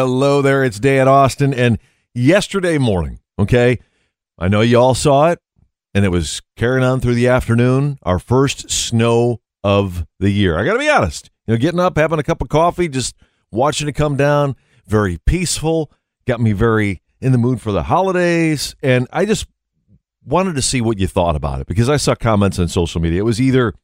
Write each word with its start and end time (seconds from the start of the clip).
Hello 0.00 0.40
there, 0.40 0.64
it's 0.64 0.80
Dan 0.80 1.08
Austin. 1.08 1.52
And 1.52 1.78
yesterday 2.14 2.78
morning, 2.78 3.20
okay, 3.38 3.80
I 4.38 4.48
know 4.48 4.62
you 4.62 4.78
all 4.78 4.94
saw 4.94 5.28
it, 5.28 5.40
and 5.92 6.06
it 6.06 6.08
was 6.08 6.40
carrying 6.56 6.82
on 6.82 7.00
through 7.00 7.16
the 7.16 7.28
afternoon, 7.28 7.98
our 8.02 8.18
first 8.18 8.70
snow 8.70 9.42
of 9.62 10.06
the 10.18 10.30
year. 10.30 10.58
I 10.58 10.64
got 10.64 10.72
to 10.72 10.78
be 10.78 10.88
honest, 10.88 11.28
you 11.46 11.52
know, 11.52 11.58
getting 11.58 11.80
up, 11.80 11.98
having 11.98 12.18
a 12.18 12.22
cup 12.22 12.40
of 12.40 12.48
coffee, 12.48 12.88
just 12.88 13.14
watching 13.52 13.88
it 13.88 13.92
come 13.92 14.16
down, 14.16 14.56
very 14.86 15.18
peaceful, 15.26 15.92
got 16.26 16.40
me 16.40 16.52
very 16.52 17.02
in 17.20 17.32
the 17.32 17.36
mood 17.36 17.60
for 17.60 17.70
the 17.70 17.82
holidays. 17.82 18.74
And 18.82 19.06
I 19.12 19.26
just 19.26 19.48
wanted 20.24 20.54
to 20.54 20.62
see 20.62 20.80
what 20.80 20.98
you 20.98 21.08
thought 21.08 21.36
about 21.36 21.60
it 21.60 21.66
because 21.66 21.90
I 21.90 21.98
saw 21.98 22.14
comments 22.14 22.58
on 22.58 22.68
social 22.68 23.02
media. 23.02 23.20
It 23.20 23.26
was 23.26 23.38
either, 23.38 23.74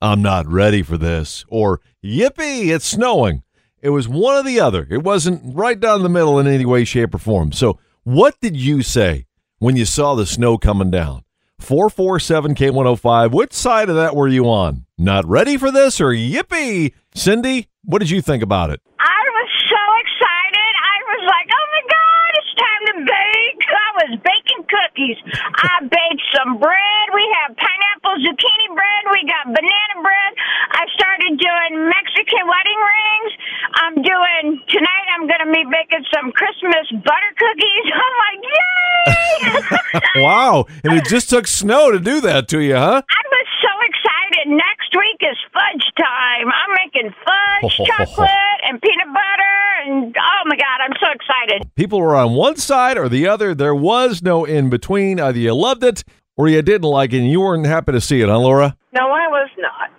I'm 0.00 0.22
not 0.22 0.46
ready 0.46 0.82
for 0.82 0.96
this, 0.96 1.44
or 1.48 1.82
yippee, 2.02 2.74
it's 2.74 2.86
snowing. 2.86 3.42
It 3.82 3.90
was 3.90 4.08
one 4.08 4.36
or 4.36 4.42
the 4.42 4.60
other. 4.60 4.86
It 4.90 5.02
wasn't 5.02 5.42
right 5.54 5.78
down 5.78 6.02
the 6.02 6.08
middle 6.08 6.38
in 6.38 6.46
any 6.46 6.64
way, 6.64 6.84
shape, 6.84 7.14
or 7.14 7.18
form. 7.18 7.52
So, 7.52 7.78
what 8.04 8.40
did 8.40 8.56
you 8.56 8.82
say 8.82 9.26
when 9.58 9.76
you 9.76 9.84
saw 9.84 10.14
the 10.14 10.26
snow 10.26 10.58
coming 10.58 10.90
down? 10.90 11.24
447 11.58 12.54
K105. 12.54 13.32
Which 13.32 13.52
side 13.52 13.88
of 13.88 13.96
that 13.96 14.14
were 14.14 14.28
you 14.28 14.44
on? 14.48 14.86
Not 14.98 15.26
ready 15.26 15.56
for 15.56 15.70
this 15.70 16.00
or 16.00 16.10
yippee? 16.10 16.92
Cindy, 17.14 17.68
what 17.84 17.98
did 17.98 18.10
you 18.10 18.20
think 18.22 18.42
about 18.42 18.70
it? 18.70 18.80
I 19.00 19.22
was 19.28 19.50
so 19.68 19.82
excited. 20.04 20.72
I 20.76 20.96
was 21.12 21.22
like, 21.26 21.48
oh 21.52 21.66
my 21.72 21.84
God, 21.90 22.30
it's 22.36 22.54
time 22.56 22.82
to 22.86 22.94
bake. 23.04 23.62
I 23.66 23.90
was 23.96 24.10
baking 24.22 24.64
cookies. 24.68 25.16
I 25.56 25.80
baked 25.82 26.15
some 26.36 26.60
bread. 26.60 27.06
We 27.16 27.24
have 27.40 27.56
pineapple 27.56 28.20
zucchini 28.20 28.68
bread. 28.76 29.02
We 29.08 29.24
got 29.24 29.48
banana 29.48 29.96
bread. 30.04 30.32
I 30.76 30.84
started 30.92 31.40
doing 31.40 31.88
Mexican 31.88 32.44
wedding 32.44 32.80
rings. 32.84 33.32
I'm 33.80 33.94
doing, 34.04 34.44
tonight 34.68 35.06
I'm 35.16 35.24
going 35.26 35.44
to 35.48 35.52
be 35.52 35.64
baking 35.64 36.04
some 36.12 36.32
Christmas 36.32 36.84
butter 36.92 37.32
cookies. 37.40 37.86
I'm 38.04 38.16
like, 38.26 38.40
yay! 38.52 40.22
wow. 40.22 40.66
And 40.84 40.92
it 40.92 41.06
just 41.06 41.30
took 41.30 41.46
snow 41.46 41.90
to 41.90 41.98
do 41.98 42.20
that 42.20 42.48
to 42.48 42.60
you, 42.60 42.76
huh? 42.76 43.00
I 43.00 43.22
was 43.32 43.48
so 43.64 43.72
excited. 43.88 44.52
Next 44.52 44.92
week 44.92 45.20
is 45.24 45.38
fudge 45.52 45.86
time. 45.96 46.52
I'm 46.52 46.72
making 46.84 47.14
fudge, 47.24 47.76
chocolate, 47.86 48.60
and 48.68 48.80
peanut 48.80 49.08
butter, 49.08 49.56
and 49.86 50.16
oh 50.16 50.42
my 50.46 50.56
god, 50.56 50.80
I'm 50.84 50.94
so 51.00 51.06
excited. 51.12 51.74
People 51.74 52.00
were 52.00 52.14
on 52.14 52.34
one 52.34 52.56
side 52.56 52.98
or 52.98 53.08
the 53.08 53.26
other. 53.26 53.54
There 53.54 53.74
was 53.74 54.22
no 54.22 54.44
in 54.44 54.68
between. 54.68 55.18
Either 55.20 55.38
you 55.38 55.54
loved 55.54 55.84
it 55.84 56.04
or 56.36 56.48
you 56.48 56.62
didn't 56.62 56.88
like 56.88 57.12
it 57.12 57.18
and 57.18 57.30
you 57.30 57.40
weren't 57.40 57.66
happy 57.66 57.92
to 57.92 58.00
see 58.00 58.20
it, 58.20 58.28
huh, 58.28 58.38
Laura? 58.38 58.76
No, 58.92 59.10
I 59.10 59.26
was 59.28 59.50
not. 59.58 59.90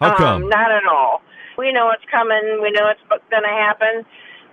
How 0.00 0.16
come? 0.16 0.44
Um, 0.44 0.48
not 0.48 0.70
at 0.70 0.84
all. 0.90 1.22
We 1.58 1.72
know 1.72 1.90
it's 1.90 2.04
coming. 2.10 2.60
We 2.62 2.70
know 2.70 2.88
it's 2.88 3.00
going 3.08 3.42
to 3.42 3.48
happen. 3.48 4.04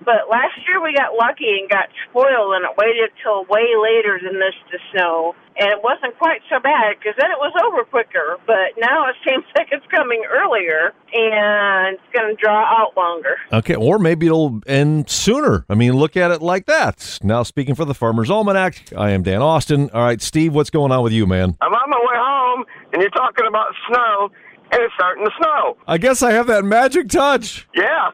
But 0.08 0.32
last 0.32 0.56
year 0.64 0.82
we 0.82 0.94
got 0.96 1.20
lucky 1.20 1.60
and 1.60 1.70
got 1.70 1.92
spoiled, 2.08 2.56
and 2.56 2.64
it 2.64 2.72
waited 2.80 3.12
till 3.22 3.44
way 3.52 3.76
later 3.76 4.16
than 4.24 4.40
this 4.40 4.56
to 4.72 4.78
snow. 4.96 5.36
And 5.60 5.68
it 5.68 5.84
wasn't 5.84 6.18
quite 6.18 6.40
so 6.50 6.62
bad 6.64 6.96
because 6.98 7.16
then 7.20 7.30
it 7.30 7.36
was 7.44 7.52
over 7.66 7.84
quicker. 7.84 8.40
But 8.48 8.80
now 8.80 9.10
it 9.10 9.16
seems 9.28 9.44
like 9.58 9.68
it's 9.72 9.86
coming 9.92 10.24
earlier 10.32 10.94
and 11.12 12.00
it's 12.00 12.14
going 12.14 12.34
to 12.34 12.42
draw 12.42 12.64
out 12.64 12.96
longer. 12.96 13.36
Okay, 13.52 13.76
or 13.76 14.00
maybe 14.00 14.28
it'll 14.28 14.62
end 14.66 15.10
sooner. 15.10 15.66
I 15.68 15.76
mean, 15.76 15.92
look 15.94 16.16
at 16.16 16.32
it 16.32 16.42
like 16.42 16.68
that. 16.68 17.20
Now, 17.22 17.44
speaking 17.44 17.76
for 17.76 17.84
the 17.84 17.94
Farmer's 17.94 18.30
Almanac, 18.30 18.82
I 18.96 19.10
am 19.10 19.24
Dan 19.24 19.42
Austin. 19.42 19.90
All 19.94 20.04
right, 20.04 20.22
Steve, 20.22 20.54
what's 20.56 20.70
going 20.70 20.94
on 20.94 21.04
with 21.04 21.12
you, 21.12 21.28
man? 21.28 21.58
I'm 21.60 21.74
on 21.74 21.90
my 21.90 21.98
way 21.98 22.16
home, 22.16 22.66
and 22.94 23.02
you're 23.02 23.12
talking 23.12 23.46
about 23.46 23.74
snow, 23.92 24.30
and 24.72 24.82
it's 24.82 24.94
starting 24.94 25.26
to 25.26 25.32
snow. 25.42 25.78
I 25.88 25.98
guess 25.98 26.22
I 26.22 26.32
have 26.32 26.48
that 26.48 26.64
magic 26.64 27.10
touch. 27.10 27.68
Yeah. 27.76 28.12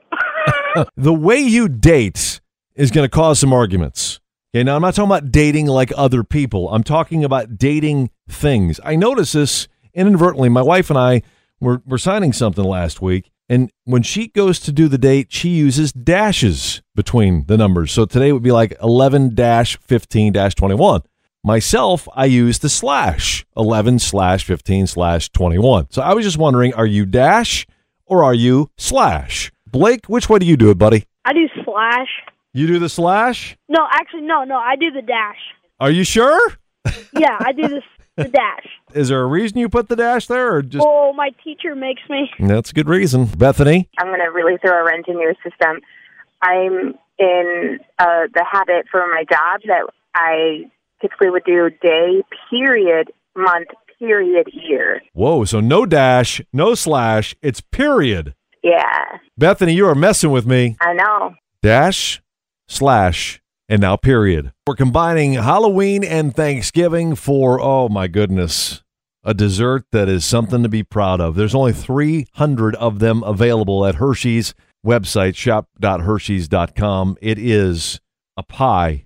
the 0.97 1.13
way 1.13 1.39
you 1.39 1.67
date 1.67 2.41
is 2.75 2.91
going 2.91 3.05
to 3.05 3.09
cause 3.09 3.39
some 3.39 3.53
arguments. 3.53 4.19
Okay, 4.55 4.63
now 4.63 4.75
I'm 4.75 4.81
not 4.81 4.93
talking 4.93 5.09
about 5.09 5.31
dating 5.31 5.67
like 5.67 5.91
other 5.97 6.23
people. 6.23 6.69
I'm 6.69 6.83
talking 6.83 7.23
about 7.23 7.57
dating 7.57 8.11
things. 8.29 8.79
I 8.83 8.95
noticed 8.95 9.33
this 9.33 9.67
inadvertently. 9.94 10.50
My 10.50 10.62
wife 10.62 10.89
and 10.89 11.00
I 11.00 11.23
were, 11.59 11.81
were 11.85 11.97
signing 11.97 12.33
something 12.33 12.63
last 12.63 13.01
week, 13.01 13.31
and 13.50 13.72
when 13.85 14.03
she 14.03 14.28
goes 14.28 14.59
to 14.62 14.72
do 14.72 14.88
the 14.88 14.97
date, 14.97 15.28
she 15.31 15.50
uses 15.50 15.91
dashes 15.91 16.81
between 16.95 17.45
the 17.47 17.57
numbers. 17.57 17.91
So 17.91 18.06
today 18.06 18.31
would 18.31 18.44
be 18.44 18.51
like 18.51 18.75
11 18.81 19.35
15 19.35 20.33
21. 20.33 21.01
Myself, 21.45 22.07
I 22.16 22.25
use 22.25 22.59
the 22.59 22.69
slash 22.69 23.45
11 23.57 24.00
slash 24.00 24.45
15 24.45 24.88
slash 24.88 25.29
21. 25.29 25.88
So 25.89 26.01
I 26.01 26.13
was 26.13 26.23
just 26.23 26.38
wondering, 26.38 26.73
are 26.73 26.85
you 26.85 27.06
dash 27.06 27.67
or 28.06 28.23
are 28.23 28.33
you 28.33 28.69
slash? 28.78 29.51
Blake, 29.73 30.06
which 30.06 30.29
way 30.29 30.38
do 30.38 30.45
you 30.45 30.56
do 30.56 30.69
it, 30.69 30.78
buddy? 30.78 31.06
I 31.25 31.34
do 31.34 31.50
slash. 31.66 32.07
You 32.53 32.67
do 32.67 32.78
the 32.78 32.89
slash? 32.89 33.57
No, 33.67 33.88
actually, 33.91 34.22
no, 34.22 34.44
no. 34.44 34.56
I 34.56 34.75
do 34.75 34.91
the 34.91 35.01
dash. 35.01 35.39
Are 35.79 35.91
you 35.91 36.06
sure? 36.06 36.39
Yeah, 37.16 37.38
I 37.39 37.51
do 37.53 37.67
this 37.67 37.83
the 38.17 38.23
dash. 38.25 38.66
Is 38.94 39.09
there 39.09 39.22
a 39.22 39.25
reason 39.25 39.57
you 39.59 39.69
put 39.69 39.88
the 39.88 39.95
dash 39.95 40.28
there 40.28 40.53
or 40.56 40.62
just 40.62 40.85
Oh, 40.88 41.13
my 41.13 41.29
teacher 41.44 41.75
makes 41.75 42.01
me. 42.09 42.29
That's 42.39 42.72
a 42.72 42.73
good 42.73 42.88
reason. 42.89 43.25
Bethany? 43.25 43.88
I'm 44.00 44.07
going 44.07 44.19
to 44.19 44.31
really 44.31 44.57
throw 44.57 44.79
a 44.79 44.83
wrench 44.83 45.06
in 45.07 45.19
your 45.19 45.33
system. 45.35 45.79
I'm 46.41 46.95
in 47.19 47.79
uh, 48.00 48.28
the 48.33 48.45
habit 48.51 48.88
for 48.91 49.06
my 49.07 49.23
job 49.29 49.62
that 49.67 49.88
I 50.16 50.69
typically 51.01 51.29
would 51.29 51.44
do 51.45 51.69
day, 51.81 52.23
period, 52.50 53.12
month, 53.35 53.69
period, 54.00 54.47
year. 54.51 55.01
Whoa, 55.13 55.45
so 55.45 55.59
no 55.59 55.85
dash, 55.85 56.41
no 56.51 56.75
slash, 56.75 57.35
it's 57.41 57.62
period. 57.62 58.33
Yeah, 58.63 59.18
Bethany, 59.38 59.74
you 59.74 59.88
are 59.88 59.96
messing 59.96 60.31
with 60.31 60.46
me. 60.46 60.78
I 60.79 60.94
know. 60.94 61.34
Dash, 61.62 62.22
slash, 62.68 63.41
and 63.68 63.81
now 63.81 63.97
period. 63.97 64.53
We're 64.68 64.75
combining 64.75 65.34
Halloween 65.34 66.03
and 66.03 66.35
Thanksgiving 66.35 67.16
for, 67.16 67.59
oh 67.62 67.90
my 67.90 68.07
goodness, 68.07 68.84
a 69.24 69.34
dessert 69.34 69.85
that 69.91 70.07
is 70.09 70.25
something 70.25 70.63
to 70.63 70.69
be 70.69 70.84
proud 70.84 71.19
of. 71.19 71.35
There's 71.35 71.56
only 71.56 71.74
300 71.74 72.75
of 72.75 73.00
them 73.00 73.24
available 73.24 73.85
at 73.85 73.96
Hershey's 73.96 74.53
website, 74.85 75.35
shop.hershey's.com. 75.35 77.18
It 77.22 77.40
is 77.40 78.00
a 78.38 78.44
pie 78.44 79.06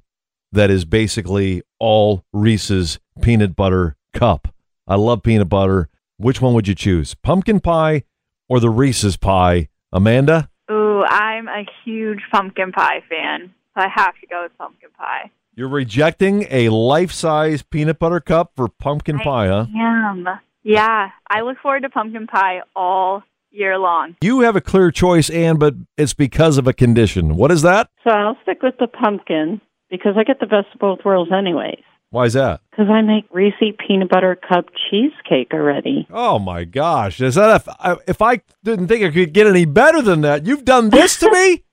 that 0.52 0.70
is 0.70 0.86
basically 0.86 1.62
all 1.80 2.24
Reese's 2.34 3.00
peanut 3.22 3.56
butter 3.56 3.96
cup. 4.14 4.54
I 4.88 4.96
love 4.96 5.24
peanut 5.24 5.50
butter. 5.50 5.90
Which 6.18 6.42
one 6.42 6.54
would 6.54 6.68
you 6.68 6.76
choose? 6.76 7.14
Pumpkin 7.14 7.60
pie 7.60 8.04
or 8.48 8.60
the 8.60 8.70
Reese's 8.70 9.18
pie? 9.18 9.70
Amanda? 9.92 10.50
Ooh, 10.70 11.04
I'm 11.04 11.48
a 11.48 11.66
huge 11.84 12.22
pumpkin 12.32 12.72
pie 12.72 13.02
fan. 13.10 13.54
I 13.76 13.88
have 13.88 14.14
to 14.22 14.28
go 14.28 14.44
with 14.44 14.58
pumpkin 14.58 14.90
pie. 14.98 15.32
You're 15.56 15.70
rejecting 15.70 16.46
a 16.50 16.70
life 16.70 17.12
size 17.12 17.64
peanut 17.64 18.00
butter 18.00 18.20
cup 18.20 18.52
for 18.56 18.68
pumpkin 18.68 19.18
pie, 19.20 19.48
huh? 19.48 19.66
Yum. 19.74 20.28
Yeah, 20.64 21.10
I 21.30 21.42
look 21.42 21.58
forward 21.60 21.84
to 21.84 21.90
pumpkin 21.90 22.28
pie 22.28 22.62
all 22.76 23.24
year 23.52 23.78
long. 23.78 24.16
You 24.22 24.42
have 24.42 24.56
a 24.56 24.62
clear 24.62 24.92
choice, 24.92 25.30
Anne, 25.30 25.58
but 25.58 25.76
it's 25.98 26.14
because 26.14 26.58
of 26.58 26.68
a 26.68 26.74
condition. 26.74 27.38
What 27.38 27.52
is 27.52 27.62
that? 27.62 27.90
So 28.04 28.12
I'll 28.12 28.38
stick 28.44 28.62
with 28.62 28.76
the 28.80 28.88
pumpkin 28.88 29.62
because 29.90 30.16
I 30.18 30.24
get 30.24 30.40
the 30.40 30.46
best 30.46 30.68
of 30.74 30.80
both 30.80 31.00
worlds 31.06 31.32
anyways. 31.32 31.84
Why 32.10 32.26
is 32.26 32.34
that? 32.34 32.62
Because 32.72 32.90
I 32.90 33.02
make 33.02 33.26
Reese 33.32 33.54
peanut 33.86 34.10
butter 34.10 34.36
cup 34.36 34.66
cheesecake 34.90 35.52
already. 35.54 36.08
Oh 36.10 36.40
my 36.40 36.64
gosh! 36.64 37.20
Is 37.20 37.36
that 37.36 37.56
if 37.62 37.68
I, 37.80 37.98
if 38.08 38.22
I 38.22 38.42
didn't 38.64 38.88
think 38.88 39.04
I 39.04 39.10
could 39.12 39.34
get 39.34 39.46
any 39.48 39.66
better 39.66 40.02
than 40.02 40.22
that? 40.22 40.46
You've 40.46 40.64
done 40.64 40.90
this 40.90 41.18
to 41.20 41.30
me. 41.32 41.64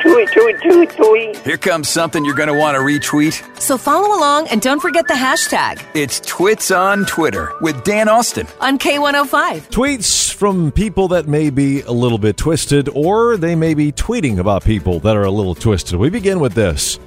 Tooey, 0.00 0.26
tooey, 0.26 0.60
tooey, 0.60 0.86
tooey. 0.92 1.36
Here 1.44 1.56
comes 1.56 1.88
something 1.88 2.24
you're 2.24 2.34
going 2.34 2.48
to 2.48 2.58
want 2.58 2.74
to 2.74 2.80
retweet. 2.80 3.40
So 3.60 3.78
follow 3.78 4.18
along 4.18 4.48
and 4.48 4.60
don't 4.60 4.80
forget 4.80 5.06
the 5.08 5.14
hashtag 5.14 5.82
It's 5.94 6.20
Twits 6.20 6.70
on 6.70 7.04
Twitter 7.06 7.52
with 7.60 7.84
Dan 7.84 8.08
Austin. 8.08 8.46
on 8.60 8.78
K105. 8.78 9.70
Tweets 9.70 10.32
from 10.32 10.72
people 10.72 11.08
that 11.08 11.26
may 11.28 11.48
be 11.50 11.80
a 11.82 11.92
little 11.92 12.18
bit 12.18 12.36
twisted, 12.36 12.88
or 12.90 13.36
they 13.36 13.54
may 13.54 13.74
be 13.74 13.92
tweeting 13.92 14.38
about 14.38 14.64
people 14.64 15.00
that 15.00 15.16
are 15.16 15.24
a 15.24 15.30
little 15.30 15.54
twisted. 15.54 15.98
We 15.98 16.10
begin 16.10 16.40
with 16.40 16.54
this. 16.54 16.98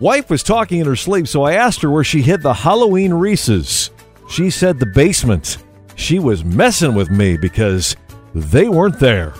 Wife 0.00 0.28
was 0.28 0.42
talking 0.42 0.80
in 0.80 0.86
her 0.86 0.96
sleep, 0.96 1.28
so 1.28 1.44
I 1.44 1.54
asked 1.54 1.82
her 1.82 1.90
where 1.90 2.04
she 2.04 2.20
hid 2.22 2.42
the 2.42 2.52
Halloween 2.52 3.14
Reese's. 3.14 3.90
She 4.28 4.50
said 4.50 4.78
the 4.78 4.86
basement. 4.86 5.58
She 5.94 6.18
was 6.18 6.44
messing 6.44 6.94
with 6.94 7.10
me 7.10 7.36
because 7.36 7.96
they 8.34 8.68
weren't 8.68 8.98
there. 8.98 9.34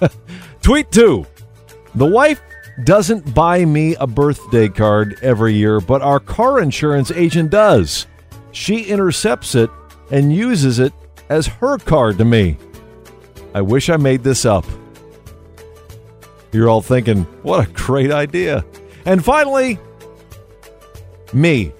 Tweet 0.62 0.92
two. 0.92 1.26
The 1.94 2.06
wife 2.06 2.40
doesn't 2.84 3.34
buy 3.34 3.64
me 3.64 3.96
a 3.96 4.06
birthday 4.06 4.68
card 4.68 5.18
every 5.22 5.54
year, 5.54 5.80
but 5.80 6.02
our 6.02 6.20
car 6.20 6.60
insurance 6.60 7.10
agent 7.10 7.50
does. 7.50 8.06
She 8.52 8.82
intercepts 8.82 9.54
it 9.54 9.70
and 10.10 10.34
uses 10.34 10.78
it 10.78 10.92
as 11.28 11.46
her 11.46 11.78
card 11.78 12.18
to 12.18 12.24
me. 12.24 12.58
I 13.54 13.62
wish 13.62 13.88
I 13.88 13.96
made 13.96 14.22
this 14.22 14.44
up. 14.44 14.64
You're 16.52 16.68
all 16.68 16.82
thinking, 16.82 17.24
what 17.42 17.68
a 17.68 17.72
great 17.72 18.10
idea. 18.10 18.64
And 19.04 19.24
finally, 19.24 19.78
me. 21.34 21.72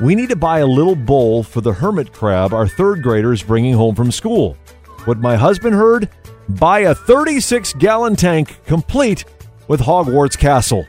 We 0.00 0.14
need 0.14 0.28
to 0.28 0.36
buy 0.36 0.60
a 0.60 0.66
little 0.66 0.94
bowl 0.94 1.42
for 1.42 1.60
the 1.60 1.72
hermit 1.72 2.12
crab 2.12 2.52
our 2.52 2.68
third 2.68 3.02
grader 3.02 3.32
is 3.32 3.42
bringing 3.42 3.74
home 3.74 3.94
from 3.94 4.12
school. 4.12 4.56
What 5.04 5.18
my 5.18 5.36
husband 5.36 5.74
heard? 5.74 6.08
Buy 6.48 6.80
a 6.80 6.94
36 6.94 7.72
gallon 7.74 8.16
tank 8.16 8.58
complete 8.64 9.24
with 9.66 9.80
Hogwarts 9.80 10.38
Castle. 10.38 10.86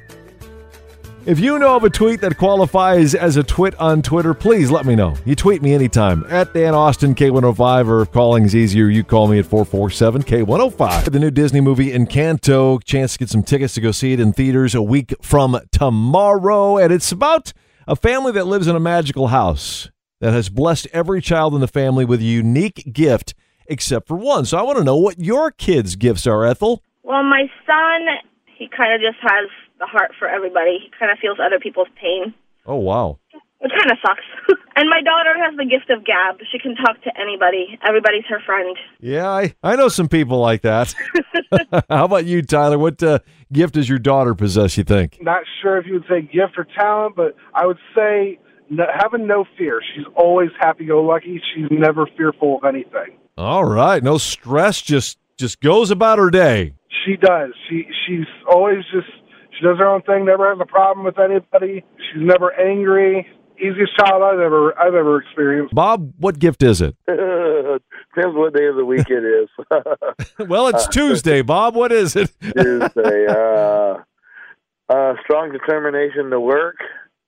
If 1.26 1.40
you 1.40 1.60
know 1.60 1.76
of 1.76 1.84
a 1.84 1.90
tweet 1.90 2.22
that 2.22 2.38
qualifies 2.38 3.14
as 3.14 3.36
a 3.36 3.44
twit 3.44 3.76
on 3.76 4.02
Twitter, 4.02 4.34
please 4.34 4.72
let 4.72 4.86
me 4.86 4.96
know. 4.96 5.16
You 5.26 5.36
tweet 5.36 5.62
me 5.62 5.74
anytime 5.74 6.26
at 6.30 6.54
Dan 6.54 6.74
Austin 6.74 7.14
K105, 7.14 7.88
or 7.88 8.02
if 8.02 8.12
calling's 8.12 8.56
easier, 8.56 8.88
you 8.88 9.04
call 9.04 9.28
me 9.28 9.38
at 9.38 9.46
447 9.46 10.24
K105. 10.24 11.12
The 11.12 11.20
new 11.20 11.30
Disney 11.30 11.62
movie 11.62 11.92
Encanto, 11.92 12.84
chance 12.84 13.14
to 13.14 13.20
get 13.20 13.30
some 13.30 13.44
tickets 13.44 13.74
to 13.74 13.82
go 13.82 13.92
see 13.92 14.14
it 14.14 14.20
in 14.20 14.34
theaters 14.34 14.74
a 14.74 14.82
week 14.82 15.14
from 15.22 15.60
tomorrow. 15.72 16.78
And 16.78 16.92
it's 16.92 17.12
about 17.12 17.54
a 17.90 17.96
family 17.96 18.32
that 18.34 18.46
lives 18.46 18.68
in 18.68 18.76
a 18.76 18.80
magical 18.80 19.28
house 19.30 19.90
that 20.22 20.32
has 20.32 20.48
blessed 20.48 20.88
every 20.94 21.22
child 21.22 21.56
in 21.56 21.60
the 21.60 21.68
family 21.68 22.06
with 22.06 22.22
a 22.22 22.24
unique 22.26 22.92
gift 22.94 23.34
except 23.68 24.08
for 24.08 24.16
one. 24.16 24.46
So 24.46 24.58
I 24.58 24.62
want 24.62 24.78
to 24.78 24.84
know 24.84 24.96
what 24.98 25.20
your 25.20 25.52
kids' 25.52 25.96
gifts 25.96 26.26
are, 26.28 26.46
Ethel. 26.46 26.84
Well, 27.04 27.24
my 27.24 27.50
son, 27.66 28.06
he 28.58 28.68
kind 28.70 28.94
of 28.94 29.02
just 29.02 29.18
has 29.22 29.50
the 29.80 29.86
heart 29.88 30.12
for 30.20 30.28
everybody. 30.28 30.78
He 30.84 30.92
kind 31.00 31.12
of 31.12 31.18
feels 31.20 31.38
other 31.44 31.60
people's 31.60 31.88
pain, 32.00 32.34
Oh, 32.66 32.76
wow. 32.76 33.18
which 33.60 33.72
kind 33.72 33.92
of 33.92 33.98
sucks. 34.06 34.22
and 34.76 34.88
my 34.90 35.02
daughter 35.02 35.34
has 35.38 35.56
the 35.58 35.66
gift 35.66 35.90
of 35.90 36.06
gab. 36.06 36.38
She 36.52 36.60
can 36.60 36.76
talk 36.76 37.02
to 37.04 37.12
anybody. 37.20 37.80
Everybody's 37.88 38.26
her 38.30 38.40
friend. 38.46 38.76
Yeah, 39.00 39.28
I, 39.30 39.56
I 39.64 39.76
know 39.76 39.88
some 39.88 40.10
people 40.10 40.40
like 40.40 40.62
that. 40.62 40.94
How 41.90 42.06
about 42.06 42.26
you, 42.26 42.42
Tyler? 42.44 42.78
What 42.78 43.02
uh, 43.02 43.20
gift 43.52 43.76
does 43.76 43.90
your 43.90 44.00
daughter 44.00 44.36
possess, 44.36 44.78
you 44.78 44.84
think? 44.84 45.18
Not 45.22 45.44
sure 45.62 45.78
if 45.78 45.86
you 45.86 45.94
would 45.94 46.06
say 46.10 46.22
gift 46.22 46.58
or 46.58 46.68
talent, 46.78 47.16
but 47.16 47.36
I 47.54 47.66
would 47.66 47.80
say 47.96 48.40
no, 48.70 48.86
having 48.96 49.28
no 49.28 49.46
fear. 49.58 49.82
She's 49.96 50.06
always 50.16 50.50
happy-go-lucky. 50.60 51.42
She's 51.54 51.68
never 51.72 52.06
fearful 52.18 52.58
of 52.58 52.64
anything. 52.64 53.18
All 53.38 53.66
right, 53.66 54.04
no 54.04 54.18
stress, 54.18 54.82
just 54.82 55.18
just 55.38 55.62
goes 55.62 55.90
about 55.90 56.20
her 56.20 56.30
day. 56.30 56.74
She 57.06 57.16
does. 57.16 57.52
She 57.70 57.86
she's 58.06 58.26
always 58.52 58.84
just 58.92 59.08
she 59.58 59.66
does 59.66 59.78
her 59.78 59.88
own 59.88 60.02
thing. 60.02 60.26
Never 60.26 60.50
has 60.50 60.60
a 60.62 60.66
problem 60.66 61.06
with 61.06 61.18
anybody. 61.18 61.84
She's 61.98 62.22
never 62.22 62.52
angry. 62.60 63.26
Easiest 63.58 63.96
child 63.98 64.22
I've 64.24 64.40
ever 64.40 64.78
I've 64.78 64.94
ever 64.94 65.22
experienced. 65.22 65.74
Bob, 65.74 66.14
what 66.18 66.40
gift 66.40 66.64
is 66.64 66.82
it? 66.82 66.96
Depends 68.14 68.36
what 68.36 68.56
day 68.56 68.68
of 68.68 68.76
the 68.76 68.86
week 68.86 69.08
it 69.10 69.24
is. 69.24 69.50
well, 70.50 70.68
it's 70.68 70.88
Tuesday, 70.88 71.42
Bob. 71.42 71.76
What 71.76 71.92
is 71.92 72.16
it? 72.16 72.32
Tuesday. 72.42 73.28
Uh, 73.28 73.98
uh, 74.90 75.14
strong 75.24 75.52
determination 75.52 76.32
to 76.32 76.40
work, 76.40 76.78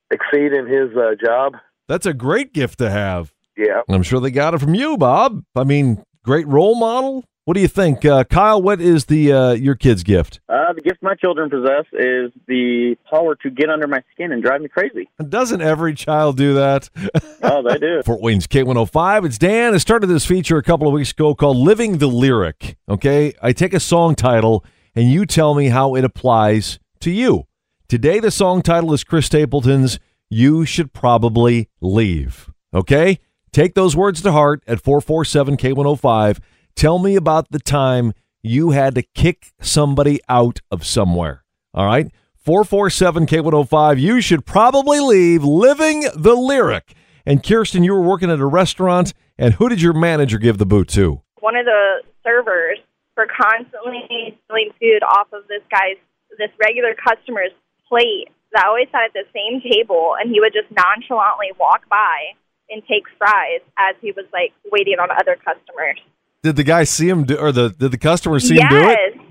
exceed 0.10 0.54
in 0.54 0.66
his 0.68 0.96
uh, 0.98 1.12
job. 1.24 1.54
That's 1.88 2.06
a 2.06 2.14
great 2.14 2.54
gift 2.54 2.80
to 2.80 2.90
have. 2.90 3.32
Yeah. 3.56 3.82
I'm 3.90 4.02
sure 4.02 4.20
they 4.20 4.32
got 4.32 4.54
it 4.56 4.60
from 4.60 4.74
you, 4.74 4.98
Bob. 4.98 5.44
I 5.56 5.64
mean, 5.64 6.04
great 6.24 6.48
role 6.48 6.76
model. 6.76 7.26
What 7.52 7.56
do 7.56 7.62
you 7.64 7.68
think, 7.68 8.06
uh, 8.06 8.24
Kyle? 8.24 8.62
What 8.62 8.80
is 8.80 9.08
the 9.08 9.34
uh, 9.34 9.52
your 9.52 9.76
kid's 9.76 10.04
gift? 10.04 10.40
Uh, 10.48 10.72
the 10.72 10.80
gift 10.80 11.04
my 11.04 11.16
children 11.16 11.50
possess 11.50 11.84
is 11.92 12.32
the 12.48 12.96
power 13.10 13.36
to 13.44 13.50
get 13.50 13.70
under 13.70 13.88
my 13.88 14.02
skin 14.14 14.32
and 14.32 14.42
drive 14.42 14.62
me 14.62 14.70
crazy. 14.70 15.10
Doesn't 15.28 15.60
every 15.60 15.94
child 15.94 16.38
do 16.38 16.54
that? 16.54 16.90
Oh, 17.44 17.62
they 17.62 17.78
do. 17.78 18.02
Fort 18.06 18.22
Wayne's 18.22 18.48
K105. 18.48 19.26
It's 19.26 19.38
Dan. 19.38 19.74
I 19.74 19.80
started 19.80 20.08
this 20.08 20.26
feature 20.26 20.58
a 20.58 20.64
couple 20.64 20.88
of 20.88 20.94
weeks 20.94 21.12
ago 21.12 21.36
called 21.36 21.58
Living 21.58 21.98
the 21.98 22.08
Lyric. 22.08 22.78
Okay. 22.88 23.34
I 23.42 23.52
take 23.52 23.74
a 23.74 23.80
song 23.82 24.16
title 24.16 24.64
and 24.96 25.12
you 25.12 25.26
tell 25.26 25.54
me 25.54 25.68
how 25.68 25.96
it 25.96 26.06
applies 26.06 26.80
to 27.02 27.12
you. 27.12 27.48
Today, 27.90 28.20
the 28.22 28.32
song 28.32 28.62
title 28.62 28.94
is 28.94 29.04
Chris 29.04 29.26
Stapleton's 29.26 30.00
You 30.30 30.66
Should 30.66 30.94
Probably 30.94 31.68
Leave. 31.82 32.50
Okay. 32.74 33.20
Take 33.52 33.74
those 33.74 33.98
words 33.98 34.22
to 34.22 34.32
heart 34.32 34.64
at 34.66 34.80
447 34.80 35.58
K105. 35.58 36.40
Tell 36.76 37.00
me 37.00 37.16
about 37.16 37.52
the 37.52 37.60
time 37.60 38.14
you 38.42 38.72
had 38.72 38.96
to 38.96 39.02
kick 39.02 39.54
somebody 39.62 40.20
out 40.28 40.60
of 40.72 40.86
somewhere. 40.86 41.44
All 41.74 41.86
right. 41.86 42.12
447 42.38 43.28
K105. 43.28 44.00
You 44.00 44.20
should 44.20 44.46
probably 44.46 45.00
leave 45.00 45.44
living 45.44 46.06
the 46.16 46.34
lyric. 46.34 46.96
And 47.26 47.44
Kirsten, 47.44 47.84
you 47.84 47.94
were 47.94 48.02
working 48.02 48.32
at 48.32 48.40
a 48.40 48.46
restaurant, 48.46 49.14
and 49.38 49.54
who 49.54 49.70
did 49.70 49.82
your 49.82 49.94
manager 49.94 50.40
give 50.40 50.58
the 50.58 50.66
boot 50.66 50.88
to? 50.90 51.22
One 51.40 51.56
of 51.56 51.66
the 51.66 52.02
servers 52.24 52.80
for 53.14 53.28
constantly 53.28 54.38
stealing 54.46 54.72
food 54.80 55.04
off 55.04 55.28
of 55.34 55.48
this 55.48 55.62
guy's 55.70 55.98
this 56.40 56.50
regular 56.60 56.96
customer's 56.96 57.52
plate 57.88 58.30
that 58.54 58.66
always 58.66 58.88
sat 58.92 59.12
at 59.12 59.14
the 59.14 59.28
same 59.36 59.62
table, 59.62 60.16
and 60.20 60.32
he 60.32 60.40
would 60.40 60.54
just 60.54 60.72
nonchalantly 60.72 61.52
walk 61.60 61.88
by 61.90 62.34
and 62.70 62.82
take 62.88 63.04
fries 63.18 63.62
as 63.78 63.96
he 64.02 64.12
was 64.12 64.26
like 64.34 64.54
waiting 64.72 64.98
on 65.00 65.12
other 65.12 65.36
customers. 65.36 66.00
Did 66.44 66.56
the 66.56 66.64
guy 66.64 66.86
see 66.86 67.08
him 67.08 67.24
do, 67.24 67.38
or 67.38 67.52
the 67.52 67.70
did 67.70 67.92
the 67.92 67.98
customer 68.00 68.40
see 68.40 68.60
him 68.60 68.68
do 68.70 68.90
it? 68.90 69.22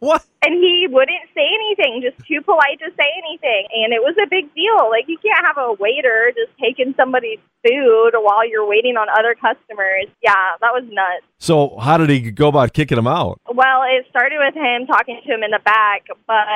Yes. 0.00 0.08
what? 0.08 0.26
And 0.42 0.54
he 0.54 0.86
wouldn't 0.88 1.26
say 1.34 1.42
anything, 1.42 2.02
just 2.02 2.18
too 2.26 2.40
polite 2.42 2.78
to 2.78 2.90
say 2.96 3.10
anything. 3.18 3.66
And 3.74 3.92
it 3.92 4.00
was 4.00 4.14
a 4.22 4.26
big 4.30 4.54
deal. 4.54 4.88
Like, 4.90 5.08
you 5.08 5.18
can't 5.18 5.44
have 5.44 5.58
a 5.58 5.72
waiter 5.74 6.32
just 6.36 6.56
taking 6.58 6.94
somebody's 6.96 7.40
food 7.66 8.12
while 8.14 8.46
you're 8.48 8.66
waiting 8.66 8.96
on 8.96 9.08
other 9.10 9.34
customers. 9.34 10.06
Yeah, 10.22 10.56
that 10.60 10.70
was 10.70 10.84
nuts. 10.86 11.26
So 11.38 11.76
how 11.78 11.98
did 11.98 12.10
he 12.10 12.30
go 12.30 12.48
about 12.48 12.72
kicking 12.72 12.96
him 12.96 13.06
out? 13.06 13.40
Well, 13.52 13.82
it 13.90 14.06
started 14.08 14.38
with 14.38 14.54
him 14.54 14.86
talking 14.86 15.20
to 15.20 15.34
him 15.34 15.42
in 15.42 15.50
the 15.50 15.60
back, 15.64 16.06
but 16.26 16.46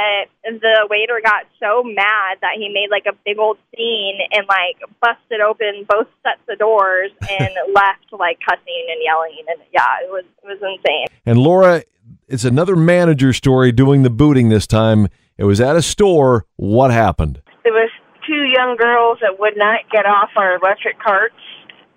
the 0.45 0.87
waiter 0.89 1.21
got 1.23 1.45
so 1.59 1.83
mad 1.83 2.39
that 2.41 2.57
he 2.57 2.69
made 2.69 2.89
like 2.91 3.07
a 3.07 3.17
big 3.25 3.39
old 3.39 3.59
scene 3.75 4.19
and 4.33 4.47
like 4.49 4.81
busted 5.01 5.41
open 5.41 5.85
both 5.89 6.09
sets 6.23 6.41
of 6.49 6.59
doors 6.59 7.11
and 7.29 7.51
left 7.75 8.07
like 8.13 8.39
cussing 8.41 8.87
and 8.89 9.01
yelling 9.05 9.45
and 9.49 9.61
yeah, 9.73 10.01
it 10.03 10.11
was 10.11 10.25
it 10.43 10.47
was 10.47 10.59
insane. 10.63 11.07
And 11.27 11.39
Laura, 11.39 11.83
it's 12.31 12.45
another 12.45 12.77
manager 12.77 13.33
story 13.33 13.73
doing 13.73 14.03
the 14.03 14.11
booting 14.11 14.49
this 14.49 14.67
time. 14.67 15.09
It 15.37 15.45
was 15.45 15.61
at 15.61 15.75
a 15.75 15.83
store. 15.83 16.47
What 16.57 16.93
happened? 16.93 17.43
There 17.65 17.73
was 17.75 17.91
two 18.25 18.47
young 18.55 18.77
girls 18.79 19.19
that 19.21 19.41
would 19.41 19.57
not 19.57 19.91
get 19.91 20.07
off 20.07 20.31
our 20.37 20.57
electric 20.57 21.03
carts 21.03 21.35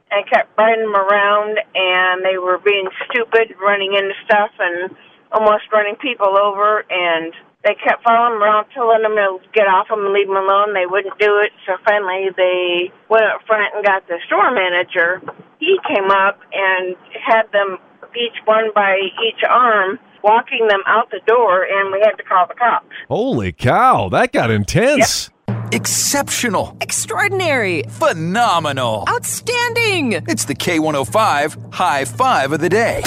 and 0.10 0.26
kept 0.28 0.58
riding 0.58 0.90
them 0.90 0.96
around, 0.96 1.60
and 1.76 2.26
they 2.26 2.38
were 2.42 2.58
being 2.58 2.90
stupid, 3.06 3.54
running 3.62 3.94
into 3.94 4.14
stuff 4.26 4.50
and 4.58 4.90
almost 5.32 5.70
running 5.72 5.96
people 6.02 6.34
over. 6.34 6.84
And 6.90 7.34
they 7.64 7.78
kept 7.78 8.02
following 8.02 8.34
them 8.34 8.42
around, 8.42 8.66
telling 8.74 9.06
them 9.06 9.14
to 9.14 9.38
get 9.54 9.70
off 9.70 9.88
them 9.88 10.02
and 10.02 10.14
leave 10.14 10.28
them 10.28 10.38
alone. 10.38 10.74
They 10.74 10.90
wouldn't 10.90 11.18
do 11.20 11.38
it, 11.46 11.54
so 11.70 11.78
finally 11.86 12.34
they 12.36 12.90
went 13.08 13.26
up 13.30 13.46
front 13.46 13.70
and 13.76 13.86
got 13.86 14.08
the 14.10 14.18
store 14.26 14.50
manager. 14.50 15.22
He 15.62 15.78
came 15.86 16.10
up 16.10 16.42
and 16.50 16.98
had 17.22 17.46
them 17.54 17.78
each 18.16 18.38
one 18.46 18.72
by 18.76 18.98
each 19.26 19.44
arm, 19.48 20.00
walking 20.24 20.68
them 20.68 20.82
out 20.88 21.10
the 21.12 21.20
door, 21.26 21.64
and 21.64 21.92
we 21.92 22.00
had 22.00 22.16
to 22.18 22.24
call 22.24 22.48
the 22.48 22.54
cops. 22.54 22.88
Holy 23.08 23.52
cow, 23.52 24.10
that 24.10 24.32
got 24.32 24.52
intense. 24.52 25.30
Exceptional. 25.72 26.78
Extraordinary. 26.82 27.84
Phenomenal. 27.90 29.06
Outstanding. 29.10 30.14
It's 30.28 30.46
the 30.46 30.54
K105 30.56 31.74
High 31.74 32.06
Five 32.06 32.52
of 32.52 32.60
the 32.60 32.70
Day. 32.70 33.02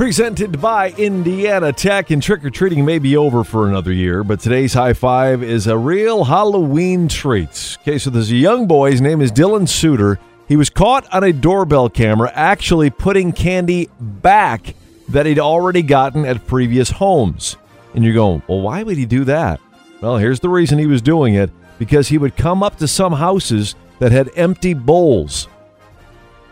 Presented 0.00 0.62
by 0.62 0.92
Indiana 0.92 1.74
Tech, 1.74 2.10
and 2.10 2.22
trick 2.22 2.42
or 2.42 2.48
treating 2.48 2.86
may 2.86 2.98
be 2.98 3.18
over 3.18 3.44
for 3.44 3.68
another 3.68 3.92
year, 3.92 4.24
but 4.24 4.40
today's 4.40 4.72
high 4.72 4.94
five 4.94 5.42
is 5.42 5.66
a 5.66 5.76
real 5.76 6.24
Halloween 6.24 7.06
treat. 7.06 7.76
Okay, 7.82 7.98
so 7.98 8.08
there's 8.08 8.30
a 8.30 8.36
young 8.36 8.66
boy, 8.66 8.92
his 8.92 9.02
name 9.02 9.20
is 9.20 9.30
Dylan 9.30 9.68
Suter. 9.68 10.18
He 10.50 10.56
was 10.56 10.68
caught 10.68 11.06
on 11.14 11.22
a 11.22 11.32
doorbell 11.32 11.88
camera 11.88 12.32
actually 12.34 12.90
putting 12.90 13.30
candy 13.30 13.88
back 14.00 14.74
that 15.10 15.24
he'd 15.24 15.38
already 15.38 15.80
gotten 15.80 16.24
at 16.24 16.44
previous 16.48 16.90
homes. 16.90 17.56
And 17.94 18.04
you're 18.04 18.14
going, 18.14 18.42
well, 18.48 18.60
why 18.60 18.82
would 18.82 18.96
he 18.96 19.06
do 19.06 19.22
that? 19.26 19.60
Well, 20.00 20.18
here's 20.18 20.40
the 20.40 20.48
reason 20.48 20.80
he 20.80 20.88
was 20.88 21.02
doing 21.02 21.34
it 21.34 21.52
because 21.78 22.08
he 22.08 22.18
would 22.18 22.36
come 22.36 22.64
up 22.64 22.78
to 22.78 22.88
some 22.88 23.12
houses 23.12 23.76
that 24.00 24.10
had 24.10 24.28
empty 24.34 24.74
bowls. 24.74 25.46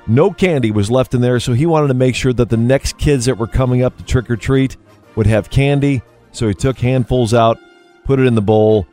No 0.06 0.30
candy 0.30 0.70
was 0.70 0.92
left 0.92 1.12
in 1.12 1.20
there, 1.20 1.40
so 1.40 1.52
he 1.54 1.66
wanted 1.66 1.88
to 1.88 1.94
make 1.94 2.14
sure 2.14 2.32
that 2.32 2.50
the 2.50 2.56
next 2.56 2.98
kids 2.98 3.24
that 3.24 3.36
were 3.36 3.48
coming 3.48 3.82
up 3.82 3.96
to 3.96 4.04
trick 4.04 4.30
or 4.30 4.36
treat 4.36 4.76
would 5.16 5.26
have 5.26 5.50
candy. 5.50 6.02
So 6.30 6.46
he 6.46 6.54
took 6.54 6.78
handfuls 6.78 7.34
out, 7.34 7.58
put 8.04 8.20
it 8.20 8.26
in 8.26 8.36
the 8.36 8.42
bowl, 8.42 8.86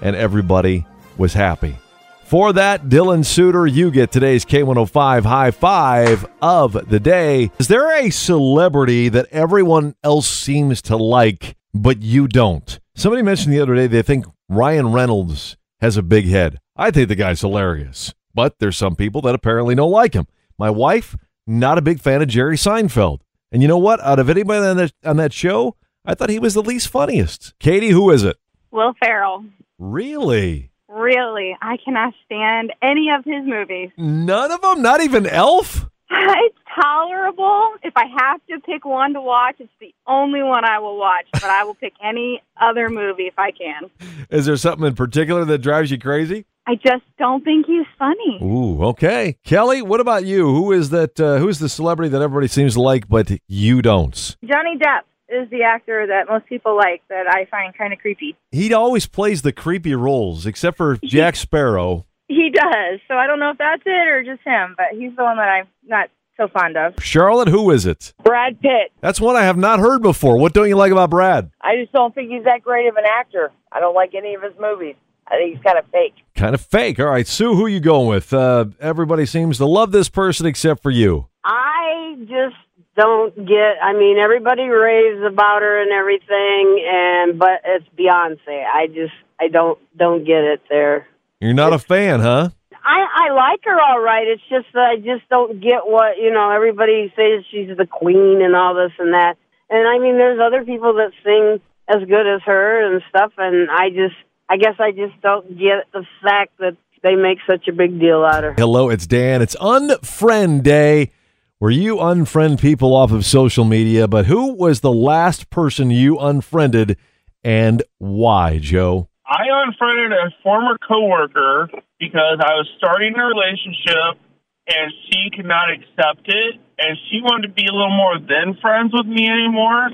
and 0.00 0.16
everybody 0.16 0.86
was 1.18 1.34
happy. 1.34 1.76
For 2.24 2.54
that, 2.54 2.86
Dylan 2.86 3.24
Suter, 3.24 3.66
you 3.66 3.90
get 3.90 4.10
today's 4.10 4.46
K105 4.46 5.24
high 5.24 5.50
five 5.50 6.26
of 6.40 6.88
the 6.88 6.98
day. 6.98 7.50
Is 7.58 7.68
there 7.68 7.94
a 8.02 8.08
celebrity 8.08 9.10
that 9.10 9.26
everyone 9.30 9.94
else 10.02 10.26
seems 10.26 10.80
to 10.82 10.96
like, 10.96 11.54
but 11.74 12.00
you 12.02 12.26
don't? 12.26 12.80
Somebody 12.94 13.22
mentioned 13.22 13.52
the 13.52 13.60
other 13.60 13.74
day 13.74 13.86
they 13.86 14.00
think 14.00 14.24
Ryan 14.48 14.90
Reynolds 14.90 15.58
has 15.82 15.98
a 15.98 16.02
big 16.02 16.24
head. 16.24 16.60
I 16.76 16.90
think 16.90 17.08
the 17.08 17.14
guy's 17.14 17.42
hilarious, 17.42 18.14
but 18.34 18.58
there's 18.58 18.78
some 18.78 18.96
people 18.96 19.20
that 19.22 19.34
apparently 19.34 19.74
don't 19.74 19.92
like 19.92 20.14
him. 20.14 20.26
My 20.58 20.70
wife, 20.70 21.16
not 21.46 21.76
a 21.76 21.82
big 21.82 22.00
fan 22.00 22.22
of 22.22 22.28
Jerry 22.28 22.56
Seinfeld. 22.56 23.20
And 23.52 23.60
you 23.60 23.68
know 23.68 23.78
what? 23.78 24.00
Out 24.00 24.18
of 24.18 24.30
anybody 24.30 24.66
on 24.66 24.78
that, 24.78 24.92
on 25.04 25.18
that 25.18 25.34
show, 25.34 25.76
I 26.06 26.14
thought 26.14 26.30
he 26.30 26.38
was 26.38 26.54
the 26.54 26.62
least 26.62 26.88
funniest. 26.88 27.52
Katie, 27.60 27.90
who 27.90 28.10
is 28.10 28.24
it? 28.24 28.38
Will 28.70 28.94
Ferrell. 28.98 29.44
Really? 29.78 30.70
Really, 30.94 31.56
I 31.60 31.76
cannot 31.84 32.14
stand 32.24 32.72
any 32.80 33.08
of 33.10 33.24
his 33.24 33.44
movies. 33.44 33.90
None 33.96 34.52
of 34.52 34.60
them? 34.62 34.80
Not 34.80 35.02
even 35.02 35.26
Elf? 35.26 35.86
It's 36.16 36.56
tolerable. 36.80 37.72
If 37.82 37.92
I 37.96 38.04
have 38.18 38.40
to 38.48 38.60
pick 38.60 38.84
one 38.84 39.14
to 39.14 39.20
watch, 39.20 39.56
it's 39.58 39.72
the 39.80 39.92
only 40.06 40.42
one 40.42 40.64
I 40.64 40.78
will 40.78 40.96
watch. 40.96 41.26
But 41.32 41.44
I 41.44 41.64
will 41.64 41.74
pick 41.74 41.92
any 42.02 42.40
other 42.60 42.88
movie 42.88 43.24
if 43.24 43.38
I 43.38 43.50
can. 43.50 43.90
Is 44.30 44.46
there 44.46 44.56
something 44.56 44.86
in 44.86 44.94
particular 44.94 45.44
that 45.44 45.58
drives 45.58 45.90
you 45.90 45.98
crazy? 45.98 46.44
I 46.66 46.76
just 46.76 47.02
don't 47.18 47.42
think 47.44 47.66
he's 47.66 47.86
funny. 47.98 48.38
Ooh, 48.42 48.82
okay. 48.84 49.36
Kelly, 49.44 49.82
what 49.82 50.00
about 50.00 50.24
you? 50.24 50.46
Who 50.46 50.72
is 50.72 50.90
that? 50.90 51.18
Uh, 51.18 51.38
who's 51.38 51.58
the 51.58 51.68
celebrity 51.68 52.10
that 52.10 52.22
everybody 52.22 52.48
seems 52.48 52.74
to 52.74 52.80
like, 52.80 53.08
but 53.08 53.30
you 53.48 53.82
don't? 53.82 54.36
Johnny 54.44 54.78
Depp 54.78 55.02
is 55.34 55.50
the 55.50 55.62
actor 55.62 56.06
that 56.06 56.28
most 56.28 56.46
people 56.46 56.76
like 56.76 57.02
that 57.08 57.26
I 57.28 57.46
find 57.50 57.76
kind 57.76 57.92
of 57.92 57.98
creepy. 57.98 58.36
He 58.52 58.72
always 58.72 59.06
plays 59.06 59.42
the 59.42 59.52
creepy 59.52 59.94
roles, 59.94 60.46
except 60.46 60.76
for 60.76 60.96
Jack 61.04 61.36
Sparrow. 61.36 62.06
He 62.28 62.50
does. 62.50 63.00
So 63.08 63.14
I 63.14 63.26
don't 63.26 63.38
know 63.40 63.50
if 63.50 63.58
that's 63.58 63.82
it 63.84 64.08
or 64.08 64.24
just 64.24 64.42
him, 64.46 64.74
but 64.76 64.86
he's 64.92 65.14
the 65.16 65.22
one 65.22 65.36
that 65.36 65.48
I'm 65.48 65.66
not 65.86 66.08
so 66.36 66.48
fond 66.48 66.76
of. 66.76 66.94
Charlotte, 67.00 67.48
who 67.48 67.70
is 67.70 67.86
it? 67.86 68.12
Brad 68.22 68.60
Pitt. 68.60 68.92
That's 69.00 69.20
one 69.20 69.36
I 69.36 69.42
have 69.42 69.56
not 69.56 69.78
heard 69.78 70.02
before. 70.02 70.38
What 70.38 70.52
don't 70.52 70.68
you 70.68 70.76
like 70.76 70.92
about 70.92 71.10
Brad? 71.10 71.50
I 71.60 71.76
just 71.76 71.92
don't 71.92 72.14
think 72.14 72.30
he's 72.30 72.44
that 72.44 72.62
great 72.62 72.88
of 72.88 72.96
an 72.96 73.04
actor. 73.06 73.52
I 73.70 73.80
don't 73.80 73.94
like 73.94 74.14
any 74.14 74.34
of 74.34 74.42
his 74.42 74.52
movies. 74.60 74.96
I 75.26 75.36
think 75.36 75.54
he's 75.54 75.64
kind 75.64 75.78
of 75.78 75.86
fake. 75.90 76.14
Kind 76.34 76.54
of 76.54 76.60
fake. 76.60 77.00
All 77.00 77.06
right, 77.06 77.26
Sue, 77.26 77.54
who 77.54 77.66
you 77.66 77.80
going 77.80 78.08
with? 78.08 78.32
Uh, 78.32 78.66
everybody 78.80 79.26
seems 79.26 79.58
to 79.58 79.66
love 79.66 79.90
this 79.92 80.08
person 80.08 80.46
except 80.46 80.82
for 80.82 80.90
you. 80.90 81.28
I 81.44 82.16
just 82.20 82.56
don't 82.96 83.34
get. 83.34 83.76
I 83.82 83.92
mean, 83.92 84.18
everybody 84.18 84.68
raves 84.68 85.22
about 85.26 85.62
her 85.62 85.82
and 85.82 85.92
everything, 85.92 86.84
and 86.86 87.38
but 87.38 87.60
it's 87.64 87.86
Beyonce. 87.98 88.64
I 88.64 88.86
just 88.86 89.14
I 89.40 89.48
don't 89.48 89.78
don't 89.96 90.24
get 90.24 90.44
it 90.44 90.62
there. 90.68 91.06
You're 91.40 91.54
not 91.54 91.72
a 91.72 91.78
fan, 91.78 92.20
huh? 92.20 92.50
I 92.84 93.28
I 93.28 93.32
like 93.32 93.60
her 93.64 93.80
all 93.80 94.00
right. 94.00 94.26
It's 94.26 94.42
just 94.48 94.66
that 94.74 94.92
I 94.92 94.96
just 94.96 95.28
don't 95.28 95.60
get 95.60 95.86
what 95.86 96.18
you 96.18 96.30
know. 96.32 96.50
Everybody 96.50 97.12
says 97.16 97.44
she's 97.50 97.76
the 97.76 97.86
queen 97.86 98.42
and 98.42 98.54
all 98.54 98.74
this 98.74 98.92
and 98.98 99.14
that, 99.14 99.36
and 99.70 99.88
I 99.88 99.98
mean, 99.98 100.16
there's 100.16 100.40
other 100.40 100.64
people 100.64 100.94
that 100.94 101.12
sing 101.24 101.60
as 101.88 102.06
good 102.08 102.26
as 102.26 102.42
her 102.44 102.92
and 102.92 103.02
stuff, 103.08 103.32
and 103.38 103.70
I 103.70 103.90
just 103.90 104.16
I 104.48 104.56
guess 104.56 104.74
I 104.78 104.90
just 104.92 105.20
don't 105.22 105.58
get 105.58 105.90
the 105.92 106.04
fact 106.22 106.58
that 106.58 106.76
they 107.02 107.14
make 107.16 107.38
such 107.46 107.68
a 107.68 107.72
big 107.72 107.98
deal 107.98 108.24
out 108.24 108.44
of 108.44 108.54
her. 108.54 108.54
Hello, 108.56 108.90
it's 108.90 109.06
Dan. 109.06 109.42
It's 109.42 109.56
Unfriend 109.56 110.62
Day, 110.62 111.10
where 111.58 111.70
you 111.70 111.96
unfriend 111.96 112.60
people 112.60 112.94
off 112.94 113.12
of 113.12 113.24
social 113.24 113.64
media. 113.64 114.08
But 114.08 114.26
who 114.26 114.54
was 114.54 114.80
the 114.80 114.92
last 114.92 115.50
person 115.50 115.90
you 115.90 116.18
unfriended 116.18 116.96
and 117.42 117.82
why, 117.98 118.58
Joe? 118.58 119.08
I 119.26 119.44
unfriended 119.66 120.12
a 120.12 120.30
former 120.42 120.76
coworker 120.86 121.70
because 121.98 122.38
I 122.40 122.54
was 122.54 122.68
starting 122.78 123.14
a 123.16 123.24
relationship 123.24 124.20
and 124.68 124.92
she 125.08 125.30
could 125.34 125.46
not 125.46 125.70
accept 125.70 126.26
it 126.26 126.60
and 126.78 126.96
she 127.10 127.20
wanted 127.22 127.48
to 127.48 127.54
be 127.54 127.66
a 127.66 127.72
little 127.72 127.96
more 127.96 128.18
than 128.18 128.56
friends 128.60 128.92
with 128.92 129.06
me 129.06 129.28
anymore. 129.28 129.90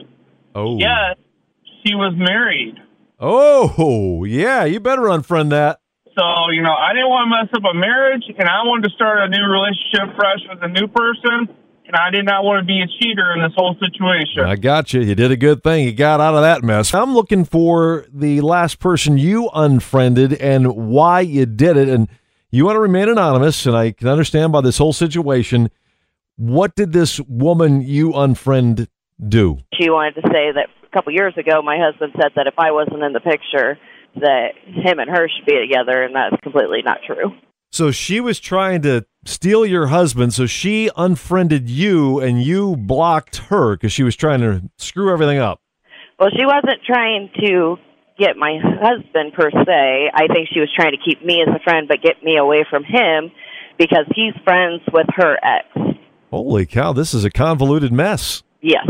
Oh. 0.55 0.79
Yes, 0.79 1.17
she 1.85 1.95
was 1.95 2.15
married. 2.17 2.77
Oh, 3.19 4.25
yeah, 4.25 4.65
you 4.65 4.81
better 4.81 5.03
unfriend 5.03 5.51
that. 5.51 5.80
So, 6.21 6.53
you 6.53 6.61
know, 6.61 6.77
I 6.77 6.93
didn't 6.93 7.09
want 7.09 7.33
to 7.33 7.33
mess 7.33 7.49
up 7.57 7.65
a 7.65 7.73
marriage 7.73 8.25
and 8.29 8.45
I 8.45 8.61
wanted 8.69 8.91
to 8.91 8.95
start 8.95 9.25
a 9.25 9.29
new 9.33 9.41
relationship 9.41 10.13
fresh 10.21 10.45
with 10.53 10.61
a 10.61 10.69
new 10.69 10.87
person 10.87 11.49
and 11.87 11.97
I 11.97 12.11
did 12.11 12.27
not 12.27 12.45
want 12.45 12.61
to 12.61 12.67
be 12.67 12.83
a 12.83 12.87
cheater 13.01 13.33
in 13.33 13.41
this 13.41 13.53
whole 13.57 13.75
situation. 13.81 14.45
I 14.45 14.57
got 14.57 14.93
you. 14.93 15.01
You 15.01 15.15
did 15.15 15.33
a 15.33 15.37
good 15.37 15.63
thing. 15.65 15.87
You 15.87 15.93
got 15.93 16.21
out 16.21 16.35
of 16.35 16.43
that 16.43 16.63
mess. 16.63 16.93
I'm 16.93 17.15
looking 17.15 17.47
for 17.47 18.05
the 18.13 18.43
last 18.43 18.79
person 18.79 19.17
you 19.17 19.49
unfriended 19.55 20.35
and 20.35 20.77
why 20.77 21.21
you 21.21 21.47
did 21.47 21.79
it. 21.79 21.89
And 21.89 22.09
you 22.51 22.67
want 22.67 22.77
to 22.77 22.81
remain 22.81 23.09
anonymous, 23.09 23.65
and 23.67 23.75
I 23.75 23.93
can 23.93 24.07
understand 24.07 24.53
by 24.53 24.61
this 24.61 24.79
whole 24.79 24.93
situation. 24.93 25.71
What 26.37 26.77
did 26.77 26.93
this 26.93 27.19
woman 27.21 27.81
you 27.81 28.11
unfriend 28.11 28.89
do? 29.27 29.59
She 29.75 29.89
wanted 29.89 30.21
to 30.21 30.29
say 30.29 30.53
that 30.53 30.69
a 30.85 30.97
couple 30.97 31.13
years 31.13 31.35
ago, 31.37 31.63
my 31.63 31.79
husband 31.81 32.13
said 32.15 32.33
that 32.37 32.47
if 32.47 32.55
I 32.59 32.73
wasn't 32.73 33.03
in 33.03 33.13
the 33.15 33.21
picture, 33.21 33.79
that 34.17 34.53
him 34.65 34.99
and 34.99 35.11
her 35.11 35.29
should 35.29 35.47
be 35.47 35.59
together, 35.61 36.03
and 36.03 36.15
that's 36.15 36.41
completely 36.43 36.83
not 36.85 36.99
true. 37.07 37.33
So 37.73 37.91
she 37.93 38.21
was 38.21 38.41
trying 38.41 38.83
to 38.83 39.07
steal 39.25 39.65
your 39.65 39.87
husband, 39.87 40.35
so 40.35 40.47
she 40.47 40.91
unfriended 40.97 41.71
you 41.71 42.19
and 42.19 42.43
you 42.43 42.77
blocked 42.77 43.37
her 43.49 43.77
because 43.77 43.93
she 43.93 44.03
was 44.03 44.17
trying 44.17 44.41
to 44.41 44.63
screw 44.77 45.13
everything 45.13 45.39
up. 45.39 45.61
Well, 46.19 46.31
she 46.37 46.45
wasn't 46.45 46.83
trying 46.85 47.31
to 47.47 47.77
get 48.19 48.37
my 48.37 48.59
husband 48.61 49.33
per 49.35 49.51
se. 49.51 50.11
I 50.13 50.27
think 50.27 50.49
she 50.53 50.61
was 50.61 50.71
trying 50.75 50.93
to 50.93 50.99
keep 50.99 51.25
me 51.25 51.43
as 51.43 51.49
a 51.49 51.63
friend, 51.63 51.87
but 51.89 52.03
get 52.03 52.23
me 52.23 52.37
away 52.37 52.65
from 52.69 52.85
him 52.85 53.31
because 53.79 54.05
he's 54.15 54.35
friends 54.45 54.83
with 54.93 55.07
her 55.17 55.39
ex. 55.43 55.97
Holy 56.31 56.67
cow, 56.67 56.93
this 56.93 57.15
is 57.15 57.25
a 57.25 57.31
convoluted 57.31 57.93
mess. 57.93 58.43
Yes. 58.61 58.87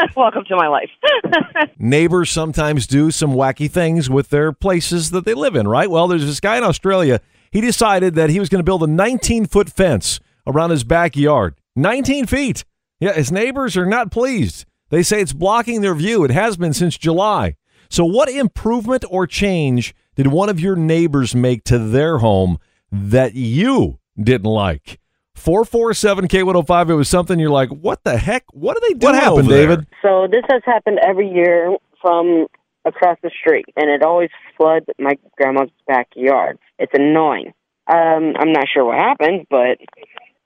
Welcome 0.16 0.44
to 0.48 0.56
my 0.56 0.68
life. 0.68 0.90
Neighbors 1.78 2.30
sometimes 2.30 2.86
do 2.86 3.10
some 3.10 3.32
wacky 3.32 3.70
things 3.70 4.10
with 4.10 4.30
their 4.30 4.52
places 4.52 5.10
that 5.10 5.24
they 5.24 5.34
live 5.34 5.56
in, 5.56 5.68
right? 5.68 5.90
Well, 5.90 6.08
there's 6.08 6.26
this 6.26 6.40
guy 6.40 6.56
in 6.56 6.64
Australia. 6.64 7.20
He 7.50 7.60
decided 7.60 8.14
that 8.14 8.30
he 8.30 8.40
was 8.40 8.48
going 8.48 8.60
to 8.60 8.64
build 8.64 8.82
a 8.82 8.86
19 8.86 9.46
foot 9.46 9.70
fence 9.70 10.20
around 10.46 10.70
his 10.70 10.84
backyard. 10.84 11.54
19 11.76 12.26
feet. 12.26 12.64
Yeah, 13.00 13.12
his 13.12 13.30
neighbors 13.30 13.76
are 13.76 13.86
not 13.86 14.10
pleased. 14.10 14.64
They 14.90 15.02
say 15.02 15.20
it's 15.20 15.32
blocking 15.32 15.80
their 15.80 15.94
view. 15.94 16.24
It 16.24 16.30
has 16.30 16.56
been 16.56 16.72
since 16.72 16.96
July. 16.96 17.56
So, 17.88 18.04
what 18.04 18.28
improvement 18.28 19.04
or 19.10 19.26
change 19.26 19.94
did 20.14 20.28
one 20.28 20.48
of 20.48 20.60
your 20.60 20.76
neighbors 20.76 21.34
make 21.34 21.64
to 21.64 21.78
their 21.78 22.18
home 22.18 22.58
that 22.90 23.34
you 23.34 23.98
didn't 24.18 24.50
like? 24.50 24.98
447 25.36 26.28
K105. 26.28 26.90
It 26.90 26.94
was 26.94 27.08
something 27.08 27.38
you're 27.38 27.50
like, 27.50 27.68
what 27.70 28.02
the 28.04 28.16
heck? 28.16 28.44
What 28.52 28.76
are 28.76 28.80
they 28.80 28.94
doing? 28.94 29.12
What 29.12 29.22
happened, 29.22 29.38
over 29.46 29.48
there? 29.50 29.66
David? 29.68 29.86
So 30.02 30.26
this 30.30 30.42
has 30.50 30.62
happened 30.64 30.98
every 31.06 31.28
year 31.30 31.76
from 32.02 32.46
across 32.84 33.18
the 33.22 33.30
street, 33.40 33.66
and 33.76 33.90
it 33.90 34.02
always 34.02 34.30
floods 34.56 34.86
my 34.98 35.12
grandma's 35.36 35.70
backyard. 35.86 36.58
It's 36.78 36.92
annoying. 36.94 37.52
Um, 37.88 38.34
I'm 38.38 38.52
not 38.52 38.66
sure 38.72 38.84
what 38.84 38.98
happened, 38.98 39.46
but 39.50 39.78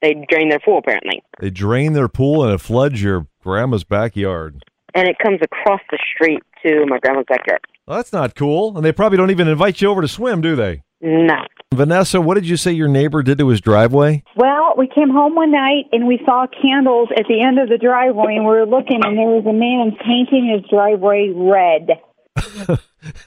they 0.03 0.15
drained 0.31 0.51
their 0.53 0.59
pool 0.65 0.79
apparently, 0.79 1.23
They 1.41 1.51
drain 1.51 1.93
their 1.93 2.09
pool 2.09 2.43
and 2.45 2.53
it 2.55 2.61
floods 2.61 3.03
your 3.03 3.27
grandma's 3.43 3.85
backyard. 3.85 4.63
and 4.95 5.07
it 5.09 5.17
comes 5.23 5.39
across 5.43 5.81
the 5.91 5.99
street 6.15 6.43
to 6.67 6.85
my 6.87 6.99
grandma's 6.99 7.27
backyard. 7.29 7.61
Well, 7.87 7.97
that's 7.99 8.13
not 8.13 8.35
cool. 8.35 8.77
And 8.77 8.85
they 8.85 8.93
probably 8.93 9.17
don't 9.19 9.31
even 9.31 9.47
invite 9.49 9.81
you 9.81 9.89
over 9.89 10.01
to 10.03 10.09
swim, 10.09 10.41
do 10.41 10.57
they? 10.57 10.83
No. 11.01 11.45
Vanessa, 11.73 12.21
what 12.21 12.35
did 12.35 12.47
you 12.47 12.57
say 12.57 12.73
your 12.73 12.89
neighbor 12.89 13.23
did 13.23 13.39
to 13.39 13.49
his 13.49 13.61
driveway? 13.61 14.23
Well, 14.37 14.75
we 14.77 14.87
came 14.87 15.09
home 15.09 15.35
one 15.35 15.53
night 15.53 15.87
and 15.93 16.07
we 16.07 16.21
saw 16.27 16.47
candles 16.61 17.09
at 17.17 17.25
the 17.29 17.43
end 17.43 17.59
of 17.59 17.69
the 17.69 17.79
driveway, 17.79 18.37
and 18.37 18.45
we 18.45 18.51
were 18.51 18.67
looking, 18.67 19.01
and 19.05 19.17
there 19.17 19.27
was 19.27 19.47
a 19.47 19.53
man 19.53 19.97
painting 20.05 20.49
his 20.53 20.69
driveway 20.69 21.33
red, 21.35 21.91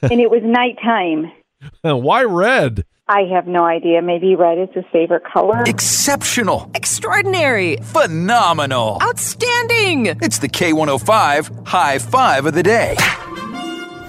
and 0.02 0.20
it 0.20 0.30
was 0.30 0.42
nighttime. 0.44 1.32
Why 1.82 2.22
red? 2.22 2.84
I 3.06 3.22
have 3.34 3.46
no 3.46 3.64
idea. 3.64 4.00
Maybe 4.00 4.34
red 4.34 4.58
is 4.58 4.68
his 4.74 4.84
favorite 4.90 5.24
color. 5.30 5.62
Exceptional. 5.66 6.70
Extraordinary. 6.74 7.76
Phenomenal. 7.82 8.98
Outstanding. 9.02 10.06
It's 10.22 10.38
the 10.38 10.48
K105 10.48 11.66
High 11.66 11.98
Five 11.98 12.46
of 12.46 12.54
the 12.54 12.62
Day. 12.62 12.96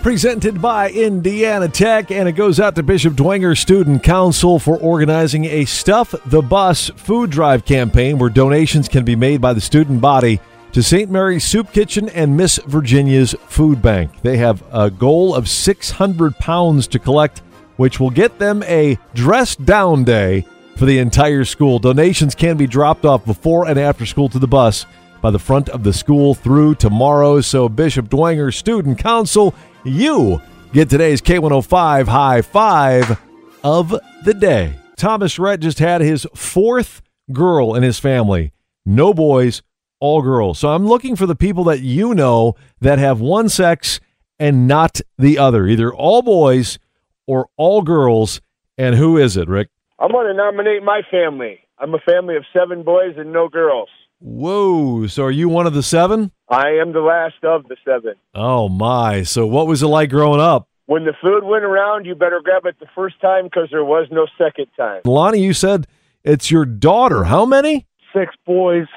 Presented 0.05 0.61
by 0.61 0.91
Indiana 0.91 1.67
Tech, 1.67 2.11
and 2.11 2.29
it 2.29 2.33
goes 2.33 2.59
out 2.59 2.75
to 2.75 2.83
Bishop 2.83 3.15
Dwenger 3.15 3.57
Student 3.57 4.03
Council 4.03 4.59
for 4.59 4.77
organizing 4.77 5.45
a 5.45 5.65
Stuff 5.65 6.13
the 6.27 6.43
Bus 6.43 6.91
food 6.95 7.31
drive 7.31 7.65
campaign 7.65 8.19
where 8.19 8.29
donations 8.29 8.87
can 8.87 9.03
be 9.03 9.15
made 9.15 9.41
by 9.41 9.51
the 9.51 9.59
student 9.59 10.01
body 10.01 10.39
to 10.73 10.83
St. 10.83 11.09
Mary's 11.09 11.43
Soup 11.43 11.73
Kitchen 11.73 12.07
and 12.09 12.37
Miss 12.37 12.59
Virginia's 12.67 13.33
Food 13.47 13.81
Bank. 13.81 14.11
They 14.21 14.37
have 14.37 14.63
a 14.71 14.91
goal 14.91 15.33
of 15.33 15.49
600 15.49 16.37
pounds 16.37 16.85
to 16.89 16.99
collect, 16.99 17.39
which 17.77 17.99
will 17.99 18.11
get 18.11 18.37
them 18.37 18.61
a 18.67 18.99
dress 19.15 19.55
down 19.55 20.03
day 20.03 20.45
for 20.77 20.85
the 20.85 20.99
entire 20.99 21.45
school. 21.45 21.79
Donations 21.79 22.35
can 22.35 22.57
be 22.57 22.67
dropped 22.67 23.05
off 23.05 23.25
before 23.25 23.67
and 23.67 23.79
after 23.79 24.05
school 24.05 24.29
to 24.29 24.37
the 24.37 24.45
bus 24.45 24.85
by 25.23 25.31
the 25.31 25.39
front 25.39 25.67
of 25.69 25.81
the 25.81 25.93
school 25.93 26.35
through 26.35 26.75
tomorrow. 26.75 27.41
So, 27.41 27.67
Bishop 27.67 28.07
Dwenger 28.07 28.53
Student 28.53 28.99
Council, 28.99 29.55
you 29.85 30.41
get 30.73 30.89
today's 30.89 31.21
K105 31.21 32.07
high 32.07 32.41
five 32.41 33.19
of 33.63 33.95
the 34.23 34.33
day. 34.33 34.79
Thomas 34.97 35.37
Rhett 35.37 35.59
just 35.59 35.79
had 35.79 36.01
his 36.01 36.27
fourth 36.35 37.01
girl 37.31 37.75
in 37.75 37.83
his 37.83 37.99
family. 37.99 38.51
No 38.85 39.13
boys, 39.13 39.61
all 39.99 40.21
girls. 40.21 40.59
So 40.59 40.69
I'm 40.69 40.87
looking 40.87 41.15
for 41.15 41.25
the 41.25 41.35
people 41.35 41.63
that 41.65 41.81
you 41.81 42.13
know 42.13 42.55
that 42.81 42.99
have 42.99 43.19
one 43.19 43.49
sex 43.49 43.99
and 44.39 44.67
not 44.67 45.01
the 45.17 45.37
other, 45.37 45.67
either 45.67 45.93
all 45.93 46.21
boys 46.21 46.79
or 47.27 47.47
all 47.57 47.81
girls. 47.81 48.41
And 48.77 48.95
who 48.95 49.17
is 49.17 49.37
it, 49.37 49.47
Rick? 49.47 49.69
I'm 49.99 50.11
going 50.11 50.27
to 50.27 50.33
nominate 50.33 50.83
my 50.83 51.01
family. 51.09 51.59
I'm 51.79 51.93
a 51.93 51.99
family 51.99 52.35
of 52.35 52.43
seven 52.53 52.83
boys 52.83 53.15
and 53.17 53.31
no 53.31 53.49
girls. 53.49 53.89
Whoa. 54.25 55.07
So 55.07 55.23
are 55.23 55.31
you 55.31 55.47
one 55.49 55.67
of 55.67 55.73
the 55.73 55.83
seven? 55.83 56.31
I 56.49 56.69
am 56.81 56.93
the 56.93 57.01
last 57.01 57.35
of 57.43 57.67
the 57.67 57.77
seven. 57.85 58.15
Oh, 58.33 58.69
my. 58.69 59.23
So 59.23 59.45
what 59.45 59.67
was 59.67 59.83
it 59.83 59.87
like 59.87 60.09
growing 60.09 60.41
up? 60.41 60.67
When 60.87 61.05
the 61.05 61.13
food 61.21 61.43
went 61.43 61.63
around, 61.63 62.05
you 62.05 62.15
better 62.15 62.41
grab 62.43 62.65
it 62.65 62.79
the 62.79 62.87
first 62.95 63.19
time 63.21 63.45
because 63.45 63.69
there 63.71 63.85
was 63.85 64.07
no 64.11 64.27
second 64.37 64.67
time. 64.75 65.01
Lonnie, 65.05 65.41
you 65.41 65.53
said 65.53 65.87
it's 66.23 66.49
your 66.49 66.65
daughter. 66.65 67.23
How 67.25 67.45
many? 67.45 67.87
six 68.15 68.33
boys, 68.45 68.87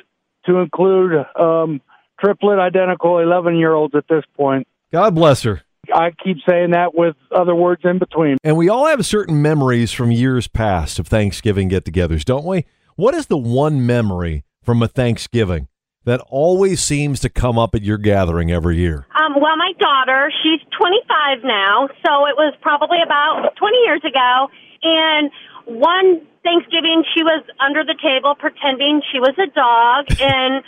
to 0.47 0.59
include 0.59 1.13
um, 1.39 1.81
triplet 2.21 2.59
identical 2.59 3.19
11 3.19 3.57
year 3.57 3.75
olds 3.75 3.95
at 3.95 4.05
this 4.09 4.25
point. 4.37 4.67
God 4.93 5.15
bless 5.15 5.43
her. 5.43 5.63
I 5.93 6.11
keep 6.23 6.39
saying 6.49 6.71
that 6.73 6.95
with 6.95 7.17
other 7.35 7.55
words 7.55 7.83
in 7.85 7.99
between. 7.99 8.37
And 8.45 8.57
we 8.57 8.69
all 8.69 8.87
have 8.87 9.05
certain 9.07 9.41
memories 9.41 9.93
from 9.93 10.13
years 10.13 10.47
past 10.47 10.99
of 10.99 11.07
Thanksgiving 11.07 11.69
get 11.69 11.85
togethers, 11.85 12.25
don't 12.25 12.45
we? 12.45 12.67
What 12.97 13.15
is 13.15 13.27
the 13.27 13.39
one 13.39 13.87
memory 13.87 14.45
from 14.69 14.83
a 14.83 14.87
Thanksgiving 14.87 15.67
that 16.05 16.21
always 16.29 16.85
seems 16.85 17.21
to 17.21 17.31
come 17.31 17.59
up 17.59 17.75
at 17.75 17.81
your 17.81 17.97
gathering 17.97 18.53
every 18.53 18.77
year? 18.77 19.07
Um, 19.17 19.33
well, 19.41 19.57
my 19.57 19.73
daughter, 19.81 20.31
she's 20.45 20.61
25 20.77 21.41
now, 21.43 21.89
so 22.05 22.29
it 22.29 22.37
was 22.37 22.53
probably 22.61 23.01
about 23.01 23.57
20 23.57 23.77
years 23.89 24.05
ago. 24.05 24.53
And 24.83 25.31
one 25.65 26.21
Thanksgiving, 26.45 27.03
she 27.17 27.23
was 27.23 27.43
under 27.59 27.83
the 27.83 27.97
table 27.97 28.35
pretending 28.37 29.01
she 29.11 29.19
was 29.19 29.33
a 29.41 29.49
dog, 29.57 30.05
and 30.21 30.63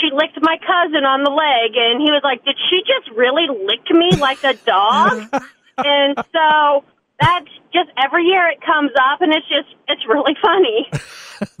she 0.00 0.08
licked 0.16 0.40
my 0.40 0.56
cousin 0.56 1.04
on 1.04 1.20
the 1.20 1.30
leg, 1.30 1.76
and 1.76 2.00
he 2.00 2.08
was 2.08 2.22
like, 2.24 2.42
"Did 2.46 2.56
she 2.72 2.80
just 2.88 3.14
really 3.14 3.52
lick 3.52 3.84
me 3.92 4.16
like 4.16 4.42
a 4.44 4.56
dog?" 4.64 5.28
and 5.76 6.16
so 6.32 6.88
that's 7.20 7.52
just 7.76 7.92
every 8.00 8.24
year 8.24 8.48
it 8.48 8.64
comes 8.64 8.92
up, 8.96 9.20
and 9.20 9.28
it's 9.34 9.48
just 9.52 9.68
it's 9.88 10.08
really 10.08 10.40
funny. 10.40 10.88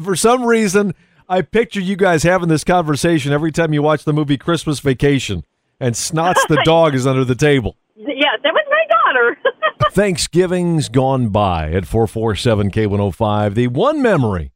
For 0.00 0.16
some 0.16 0.42
reason, 0.42 0.94
I 1.28 1.42
picture 1.42 1.80
you 1.80 1.96
guys 1.96 2.22
having 2.22 2.48
this 2.48 2.64
conversation 2.64 3.32
every 3.32 3.52
time 3.52 3.72
you 3.72 3.82
watch 3.82 4.04
the 4.04 4.12
movie 4.12 4.36
Christmas 4.36 4.80
Vacation, 4.80 5.44
and 5.80 5.94
Snots 5.94 6.46
the 6.48 6.62
dog 6.64 6.94
is 6.94 7.06
under 7.06 7.24
the 7.24 7.34
table. 7.34 7.76
yeah, 7.96 8.36
that 8.42 8.52
was 8.52 8.64
my 8.70 8.84
daughter. 8.88 9.38
Thanksgiving's 9.92 10.88
gone 10.88 11.28
by 11.28 11.70
at 11.72 11.86
447 11.86 12.70
K105. 12.70 13.54
The 13.54 13.68
one 13.68 14.00
memory 14.00 14.52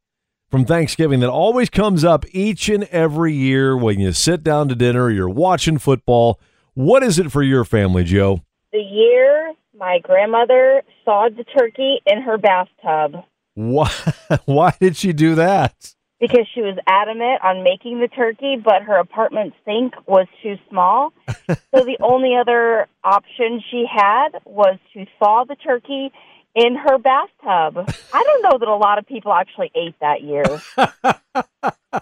from 0.49 0.65
Thanksgiving 0.65 1.19
that 1.19 1.29
always 1.29 1.69
comes 1.69 2.03
up 2.03 2.25
each 2.31 2.69
and 2.69 2.85
every 2.85 3.33
year 3.33 3.75
when 3.75 3.99
you 3.99 4.13
sit 4.13 4.43
down 4.43 4.69
to 4.69 4.75
dinner 4.75 5.09
you're 5.09 5.29
watching 5.29 5.77
football. 5.77 6.39
What 6.73 7.03
is 7.03 7.19
it 7.19 7.31
for 7.31 7.43
your 7.43 7.65
family, 7.65 8.03
Joe? 8.03 8.41
The 8.71 8.79
year 8.79 9.53
my 9.77 9.99
grandmother 10.01 10.81
sawed 11.05 11.37
the 11.37 11.43
turkey 11.43 12.01
in 12.05 12.21
her 12.21 12.37
bathtub 12.37 13.23
Why, 13.53 13.91
why 14.45 14.73
did 14.79 14.97
she 14.97 15.13
do 15.13 15.35
that? 15.35 15.93
Because 16.19 16.47
she 16.53 16.61
was 16.61 16.77
adamant 16.87 17.43
on 17.43 17.63
making 17.63 17.99
the 17.99 18.07
turkey, 18.07 18.55
but 18.55 18.83
her 18.83 18.97
apartment 18.97 19.53
sink 19.65 19.93
was 20.07 20.27
too 20.41 20.55
small. 20.69 21.13
so 21.27 21.55
the 21.71 21.97
only 22.01 22.35
other 22.35 22.87
option 23.03 23.61
she 23.69 23.85
had 23.91 24.29
was 24.45 24.79
to 24.93 25.05
thaw 25.19 25.43
the 25.43 25.55
turkey 25.55 26.11
in 26.55 26.75
her 26.75 26.97
bathtub. 26.97 27.85
I 28.13 28.23
don't 28.23 28.41
know 28.41 28.57
that 28.57 28.67
a 28.67 28.75
lot 28.75 28.97
of 28.97 29.05
people 29.05 29.31
actually 29.31 29.71
ate 29.75 29.95
that 30.01 30.21
year. 30.21 30.43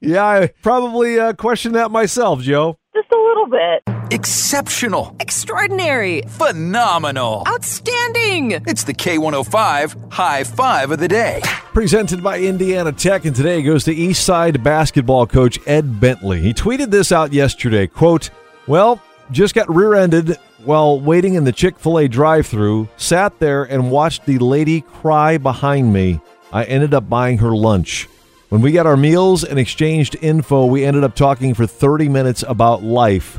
Yeah, 0.00 0.26
I 0.26 0.46
probably 0.62 1.18
uh, 1.18 1.32
questioned 1.32 1.74
that 1.74 1.90
myself, 1.90 2.40
Joe. 2.40 2.78
Just 2.94 3.10
a 3.12 3.16
little 3.16 3.46
bit. 3.46 3.99
Exceptional. 4.12 5.14
Extraordinary. 5.20 6.22
Phenomenal. 6.22 7.44
Outstanding. 7.46 8.52
It's 8.66 8.82
the 8.82 8.92
K105 8.92 10.12
High 10.12 10.42
Five 10.42 10.90
of 10.90 10.98
the 10.98 11.06
Day. 11.06 11.40
Presented 11.72 12.20
by 12.20 12.40
Indiana 12.40 12.90
Tech, 12.90 13.24
and 13.24 13.36
today 13.36 13.62
goes 13.62 13.84
to 13.84 13.94
Eastside 13.94 14.64
basketball 14.64 15.28
coach 15.28 15.60
Ed 15.64 16.00
Bentley. 16.00 16.40
He 16.40 16.52
tweeted 16.52 16.90
this 16.90 17.12
out 17.12 17.32
yesterday. 17.32 17.86
Quote, 17.86 18.30
Well, 18.66 19.00
just 19.30 19.54
got 19.54 19.72
rear-ended 19.72 20.36
while 20.64 20.98
waiting 20.98 21.34
in 21.34 21.44
the 21.44 21.52
Chick-fil-A 21.52 22.08
drive-through, 22.08 22.88
sat 22.96 23.38
there 23.38 23.62
and 23.62 23.92
watched 23.92 24.26
the 24.26 24.38
lady 24.38 24.80
cry 24.80 25.38
behind 25.38 25.92
me. 25.92 26.20
I 26.52 26.64
ended 26.64 26.94
up 26.94 27.08
buying 27.08 27.38
her 27.38 27.54
lunch. 27.54 28.08
When 28.48 28.60
we 28.60 28.72
got 28.72 28.86
our 28.86 28.96
meals 28.96 29.44
and 29.44 29.60
exchanged 29.60 30.16
info, 30.20 30.66
we 30.66 30.84
ended 30.84 31.04
up 31.04 31.14
talking 31.14 31.54
for 31.54 31.64
30 31.64 32.08
minutes 32.08 32.42
about 32.48 32.82
life. 32.82 33.38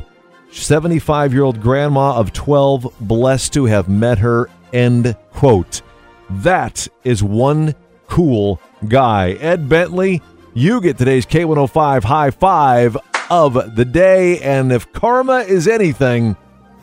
75 0.52 1.32
year 1.32 1.42
old 1.42 1.60
grandma 1.60 2.14
of 2.16 2.32
12, 2.32 2.94
blessed 3.00 3.52
to 3.54 3.64
have 3.64 3.88
met 3.88 4.18
her. 4.18 4.48
End 4.72 5.16
quote. 5.32 5.82
That 6.30 6.88
is 7.04 7.22
one 7.22 7.74
cool 8.06 8.60
guy. 8.88 9.32
Ed 9.32 9.68
Bentley, 9.68 10.22
you 10.54 10.80
get 10.80 10.98
today's 10.98 11.26
K105 11.26 12.04
high 12.04 12.30
five 12.30 12.96
of 13.30 13.76
the 13.76 13.84
day. 13.84 14.38
And 14.40 14.72
if 14.72 14.92
karma 14.92 15.40
is 15.40 15.66
anything, 15.66 16.36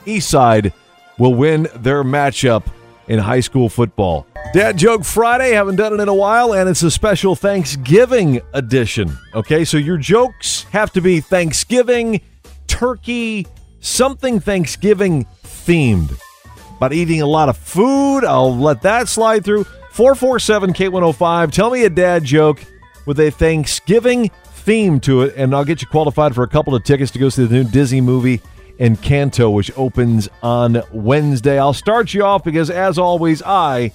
Eastside 0.05 0.73
will 1.17 1.35
win 1.35 1.67
their 1.75 2.03
matchup 2.03 2.67
in 3.07 3.19
high 3.19 3.39
school 3.39 3.69
football. 3.69 4.25
Dad 4.53 4.77
Joke 4.77 5.03
Friday, 5.03 5.51
haven't 5.51 5.75
done 5.75 5.93
it 5.93 5.99
in 5.99 6.07
a 6.07 6.13
while, 6.13 6.53
and 6.53 6.67
it's 6.67 6.81
a 6.81 6.89
special 6.89 7.35
Thanksgiving 7.35 8.41
edition. 8.53 9.15
Okay, 9.35 9.63
so 9.63 9.77
your 9.77 9.97
jokes 9.97 10.63
have 10.71 10.91
to 10.93 11.01
be 11.01 11.19
Thanksgiving, 11.19 12.21
turkey, 12.65 13.45
something 13.79 14.39
Thanksgiving 14.39 15.25
themed. 15.43 16.17
About 16.77 16.93
eating 16.93 17.21
a 17.21 17.25
lot 17.25 17.49
of 17.49 17.57
food, 17.57 18.23
I'll 18.23 18.55
let 18.55 18.81
that 18.83 19.07
slide 19.07 19.43
through. 19.43 19.65
447 19.91 20.73
K105, 20.73 21.51
tell 21.51 21.71
me 21.71 21.83
a 21.83 21.89
dad 21.89 22.23
joke 22.23 22.63
with 23.05 23.19
a 23.19 23.31
Thanksgiving 23.31 24.31
theme 24.45 24.99
to 25.01 25.23
it, 25.23 25.33
and 25.35 25.53
I'll 25.53 25.65
get 25.65 25.81
you 25.81 25.87
qualified 25.87 26.35
for 26.35 26.43
a 26.43 26.47
couple 26.47 26.75
of 26.75 26.83
tickets 26.83 27.11
to 27.11 27.19
go 27.19 27.29
see 27.29 27.45
the 27.45 27.53
new 27.53 27.63
Disney 27.63 28.01
movie 28.01 28.41
Encanto, 28.79 29.53
which 29.53 29.71
opens 29.75 30.29
on 30.41 30.81
Wednesday. 30.93 31.59
I'll 31.59 31.73
start 31.73 32.13
you 32.13 32.23
off 32.23 32.43
because, 32.43 32.69
as 32.69 32.97
always, 32.97 33.41
I 33.41 33.91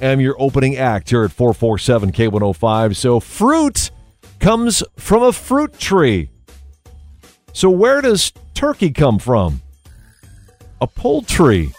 am 0.00 0.20
your 0.20 0.36
opening 0.38 0.76
act 0.76 1.10
here 1.10 1.24
at 1.24 1.32
447 1.32 2.12
K105. 2.12 2.96
So, 2.96 3.20
fruit 3.20 3.90
comes 4.40 4.82
from 4.96 5.22
a 5.22 5.32
fruit 5.32 5.78
tree. 5.78 6.30
So, 7.52 7.68
where 7.68 8.00
does 8.00 8.32
turkey 8.62 8.92
come 8.92 9.18
from? 9.18 9.60
A 10.80 10.86
poultry. 10.86 11.74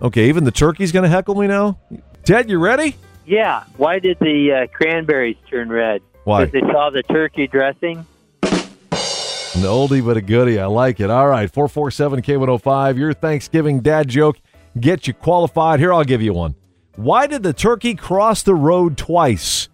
Okay, 0.00 0.28
even 0.28 0.44
the 0.44 0.52
turkey's 0.52 0.92
going 0.92 1.02
to 1.02 1.08
heckle 1.08 1.34
me 1.34 1.48
now? 1.48 1.76
Ted, 2.22 2.48
you 2.48 2.60
ready? 2.60 2.94
Yeah. 3.26 3.64
Why 3.76 3.98
did 3.98 4.20
the 4.20 4.52
uh, 4.52 4.66
cranberries 4.72 5.36
turn 5.50 5.68
red? 5.68 6.00
Why? 6.22 6.44
Because 6.44 6.52
they 6.52 6.72
saw 6.72 6.90
the 6.90 7.02
turkey 7.02 7.48
dressing. 7.48 8.06
An 8.42 9.64
oldie 9.64 10.04
but 10.06 10.16
a 10.16 10.20
goodie. 10.20 10.60
I 10.60 10.66
like 10.66 11.00
it. 11.00 11.10
All 11.10 11.26
right, 11.26 11.52
447 11.52 12.22
K105. 12.22 12.96
Your 12.96 13.12
Thanksgiving 13.12 13.80
dad 13.80 14.06
joke. 14.06 14.36
Get 14.78 15.08
you 15.08 15.12
qualified. 15.12 15.80
Here, 15.80 15.92
I'll 15.92 16.04
give 16.04 16.22
you 16.22 16.34
one. 16.34 16.54
Why 16.94 17.26
did 17.26 17.42
the 17.42 17.52
turkey 17.52 17.96
cross 17.96 18.44
the 18.44 18.54
road 18.54 18.96
twice? 18.96 19.68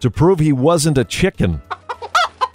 To 0.00 0.10
prove 0.10 0.38
he 0.38 0.54
wasn't 0.54 0.96
a 0.96 1.04
chicken. 1.04 1.60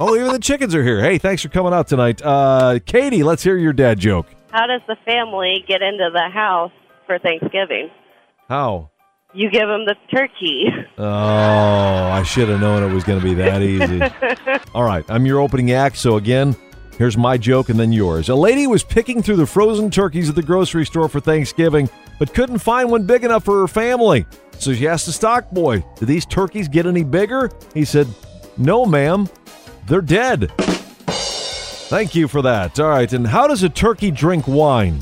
Oh, 0.04 0.16
even 0.16 0.32
the 0.32 0.40
chickens 0.40 0.76
are 0.76 0.84
here. 0.84 1.02
Hey, 1.02 1.18
thanks 1.18 1.42
for 1.42 1.50
coming 1.50 1.74
out 1.74 1.88
tonight. 1.88 2.22
Uh, 2.24 2.80
Katie, 2.86 3.24
let's 3.24 3.44
hear 3.44 3.58
your 3.58 3.74
dad 3.74 4.00
joke. 4.00 4.28
How 4.52 4.68
does 4.68 4.82
the 4.88 4.96
family 5.06 5.64
get 5.68 5.82
into 5.82 6.10
the 6.14 6.30
house 6.30 6.72
for 7.06 7.18
Thanksgiving? 7.20 7.90
How? 8.50 8.92
You 9.34 9.50
give 9.50 9.68
them 9.68 9.86
the 9.86 9.96
turkey. 10.16 10.68
Oh, 10.98 11.04
I 11.04 12.22
should 12.22 12.50
have 12.50 12.60
known 12.60 12.84
it 12.84 12.94
was 12.94 13.04
going 13.04 13.20
to 13.20 13.26
be 13.26 13.34
that 13.36 13.64
easy. 13.64 14.00
All 14.76 14.84
right, 14.84 15.04
I'm 15.10 15.26
your 15.26 15.40
opening 15.40 15.72
act. 15.72 15.98
So, 15.98 16.18
again, 16.18 16.56
here's 17.00 17.18
my 17.18 17.38
joke 17.38 17.70
and 17.70 17.80
then 17.80 17.92
yours. 17.92 18.30
A 18.30 18.36
lady 18.36 18.68
was 18.68 18.84
picking 18.84 19.24
through 19.24 19.38
the 19.38 19.48
frozen 19.48 19.90
turkeys 19.90 20.30
at 20.30 20.36
the 20.36 20.44
grocery 20.44 20.86
store 20.86 21.10
for 21.10 21.20
Thanksgiving, 21.20 21.90
but 22.20 22.32
couldn't 22.36 22.60
find 22.60 22.92
one 22.92 23.08
big 23.08 23.24
enough 23.24 23.44
for 23.44 23.62
her 23.62 23.68
family. 23.68 24.28
So 24.60 24.72
she 24.72 24.88
asked 24.88 25.08
the 25.08 25.12
stock 25.12 25.50
boy, 25.50 25.84
Do 25.98 26.06
these 26.06 26.28
turkeys 26.28 26.68
get 26.68 26.86
any 26.86 27.04
bigger? 27.04 27.50
He 27.74 27.86
said, 27.86 28.08
No, 28.58 28.86
ma'am. 28.86 29.28
They're 29.88 30.02
dead. 30.02 30.52
Thank 30.58 32.16
you 32.16 32.28
for 32.28 32.42
that. 32.42 32.80
All 32.80 32.90
right, 32.90 33.12
and 33.12 33.28
how 33.28 33.48
does 33.48 33.64
a 33.64 33.70
turkey 33.70 34.12
drink 34.12 34.48
wine? 34.48 35.00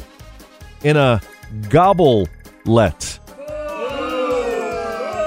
In 0.83 0.97
a 0.97 1.21
gobble-let. 1.69 3.19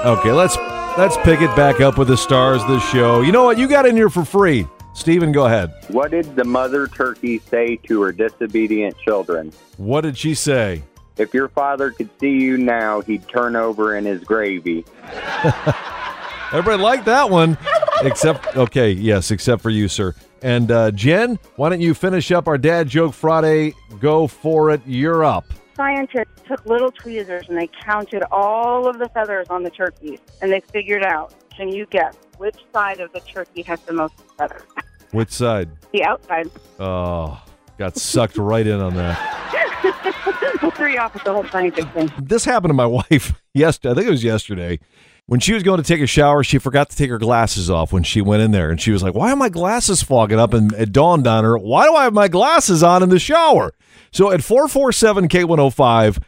Okay, 0.05 0.31
let's 0.31 0.57
let's 0.97 1.17
pick 1.17 1.41
it 1.41 1.55
back 1.55 1.81
up 1.81 1.97
with 1.97 2.09
the 2.09 2.17
stars 2.17 2.61
of 2.61 2.67
the 2.67 2.79
show. 2.79 3.21
You 3.21 3.31
know 3.31 3.45
what? 3.45 3.57
You 3.57 3.67
got 3.67 3.87
in 3.87 3.95
here 3.95 4.09
for 4.09 4.23
free. 4.23 4.67
Steven, 4.93 5.31
go 5.31 5.45
ahead. 5.45 5.73
What 5.89 6.11
did 6.11 6.35
the 6.35 6.43
mother 6.43 6.87
turkey 6.87 7.39
say 7.39 7.77
to 7.87 8.01
her 8.01 8.11
disobedient 8.11 8.97
children? 8.99 9.51
What 9.77 10.01
did 10.01 10.17
she 10.17 10.35
say? 10.35 10.83
If 11.17 11.33
your 11.33 11.47
father 11.47 11.91
could 11.91 12.09
see 12.19 12.31
you 12.31 12.57
now, 12.57 13.01
he'd 13.01 13.27
turn 13.27 13.55
over 13.55 13.97
in 13.97 14.05
his 14.05 14.23
gravy. 14.23 14.85
Everybody 16.51 16.81
liked 16.81 17.05
that 17.05 17.29
one, 17.29 17.57
except 18.03 18.55
okay, 18.55 18.91
yes, 18.91 19.31
except 19.31 19.61
for 19.61 19.69
you, 19.69 19.87
sir. 19.87 20.13
And 20.41 20.71
uh, 20.71 20.91
Jen, 20.91 21.39
why 21.55 21.69
don't 21.69 21.81
you 21.81 21.93
finish 21.93 22.31
up 22.31 22.47
our 22.47 22.57
dad 22.57 22.87
joke 22.87 23.13
Friday? 23.13 23.73
Go 23.99 24.27
for 24.27 24.69
it. 24.71 24.81
You're 24.85 25.23
up. 25.23 25.45
Scientists 25.75 26.41
took 26.47 26.65
little 26.65 26.91
tweezers 26.91 27.49
and 27.49 27.57
they 27.57 27.67
counted 27.83 28.23
all 28.31 28.87
of 28.87 28.99
the 28.99 29.09
feathers 29.09 29.47
on 29.49 29.63
the 29.63 29.69
turkey, 29.71 30.19
and 30.41 30.51
they 30.51 30.59
figured 30.59 31.03
out. 31.03 31.33
Can 31.55 31.69
you 31.69 31.85
guess 31.85 32.15
which 32.37 32.57
side 32.73 32.99
of 32.99 33.13
the 33.13 33.21
turkey 33.21 33.61
has 33.61 33.79
the 33.81 33.93
most 33.93 34.13
feathers? 34.37 34.63
Which 35.11 35.31
side? 35.31 35.69
The 35.93 36.03
outside. 36.03 36.51
Oh, 36.79 37.41
got 37.77 37.95
sucked 37.95 38.37
right 38.37 38.67
in 38.67 38.81
on 38.81 38.95
that. 38.95 40.59
we'll 40.61 40.71
throw 40.71 40.95
off 40.97 41.13
with 41.13 41.23
the 41.23 41.33
whole 41.33 41.45
scientific 41.45 41.91
thing. 41.93 42.11
This 42.21 42.43
happened 42.43 42.71
to 42.71 42.73
my 42.73 42.85
wife 43.09 43.41
yesterday. 43.53 43.91
I 43.91 43.95
think 43.95 44.07
it 44.07 44.11
was 44.11 44.23
yesterday. 44.23 44.79
When 45.27 45.39
she 45.39 45.53
was 45.53 45.63
going 45.63 45.81
to 45.81 45.87
take 45.87 46.01
a 46.01 46.07
shower, 46.07 46.43
she 46.43 46.59
forgot 46.59 46.91
to 46.91 46.95
take 46.95 47.09
her 47.09 47.17
glasses 47.17 47.67
off 47.69 47.91
when 47.91 48.03
she 48.03 48.21
went 48.21 48.43
in 48.43 48.51
there. 48.51 48.69
And 48.69 48.79
she 48.79 48.91
was 48.91 49.01
like, 49.01 49.15
Why 49.15 49.31
are 49.31 49.35
my 49.35 49.49
glasses 49.49 50.03
fogging 50.03 50.39
up? 50.39 50.53
And 50.53 50.71
it 50.73 50.91
dawned 50.91 51.25
on 51.25 51.43
her, 51.43 51.57
Why 51.57 51.85
do 51.85 51.95
I 51.95 52.03
have 52.03 52.13
my 52.13 52.27
glasses 52.27 52.83
on 52.83 53.01
in 53.01 53.09
the 53.09 53.19
shower? 53.19 53.73
So 54.11 54.31
at 54.31 54.43
447 54.43 55.27
K105, 55.27 56.21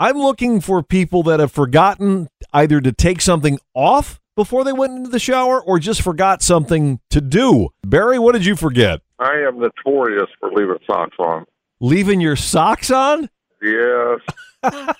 I'm 0.00 0.16
looking 0.16 0.60
for 0.60 0.82
people 0.82 1.22
that 1.24 1.40
have 1.40 1.52
forgotten 1.52 2.28
either 2.52 2.80
to 2.80 2.92
take 2.92 3.20
something 3.20 3.58
off 3.74 4.18
before 4.34 4.64
they 4.64 4.72
went 4.72 4.96
into 4.96 5.10
the 5.10 5.18
shower 5.18 5.60
or 5.60 5.78
just 5.78 6.00
forgot 6.00 6.40
something 6.40 7.00
to 7.10 7.20
do. 7.20 7.68
Barry, 7.84 8.18
what 8.18 8.32
did 8.32 8.46
you 8.46 8.56
forget? 8.56 9.00
I 9.18 9.34
am 9.46 9.58
notorious 9.58 10.30
for 10.40 10.50
leaving 10.52 10.78
socks 10.86 11.16
on. 11.18 11.44
Leaving 11.80 12.20
your 12.20 12.36
socks 12.36 12.90
on? 12.90 13.28
Yes. 13.60 14.20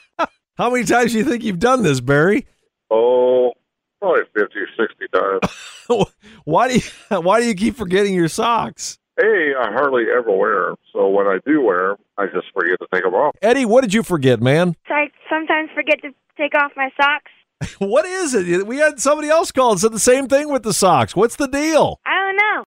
How 0.59 0.71
many 0.71 0.85
times 0.85 1.13
do 1.13 1.19
you 1.19 1.25
think 1.25 1.45
you've 1.45 1.61
done 1.61 1.83
this, 1.83 2.01
Barry? 2.01 2.47
Oh, 2.91 3.53
probably 4.01 4.23
50 4.35 4.59
or 4.59 4.69
60 4.79 5.07
times. 5.13 6.07
why 6.45 6.69
do 6.69 6.75
you 6.75 6.83
why 7.21 7.41
do 7.41 7.47
you 7.47 7.55
keep 7.55 7.77
forgetting 7.77 8.15
your 8.15 8.29
socks? 8.29 8.99
Hey, 9.21 9.53
I 9.59 9.73
hardly 9.73 10.05
ever 10.17 10.31
wear 10.31 10.67
them. 10.67 10.77
So 10.93 11.09
when 11.09 11.27
I 11.27 11.39
do 11.45 11.61
wear 11.61 11.89
them, 11.89 11.97
I 12.17 12.27
just 12.27 12.47
forget 12.55 12.79
to 12.81 12.87
take 12.93 13.03
them 13.03 13.15
off. 13.15 13.35
Eddie, 13.43 13.65
what 13.65 13.81
did 13.81 13.93
you 13.93 14.05
forget, 14.05 14.41
man? 14.41 14.77
So 14.87 14.95
I 14.95 15.09
sometimes 15.29 15.71
forget 15.75 16.01
to 16.03 16.11
take 16.37 16.55
off 16.55 16.71
my 16.77 16.91
socks. 16.97 17.33
what 17.79 18.05
is 18.05 18.35
it? 18.35 18.67
We 18.67 18.77
had 18.77 19.01
somebody 19.01 19.29
else 19.29 19.51
call 19.51 19.73
and 19.73 19.81
said 19.81 19.93
the 19.93 19.99
same 19.99 20.29
thing 20.29 20.53
with 20.53 20.63
the 20.63 20.73
socks. 20.73 21.17
What's 21.17 21.35
the 21.37 21.49
deal? 21.49 22.01
I 22.07 22.15
don't 22.15 22.37
know. 22.37 22.65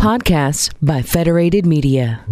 Podcasts 0.00 0.72
by 0.80 1.02
Federated 1.02 1.66
Media. 1.66 2.24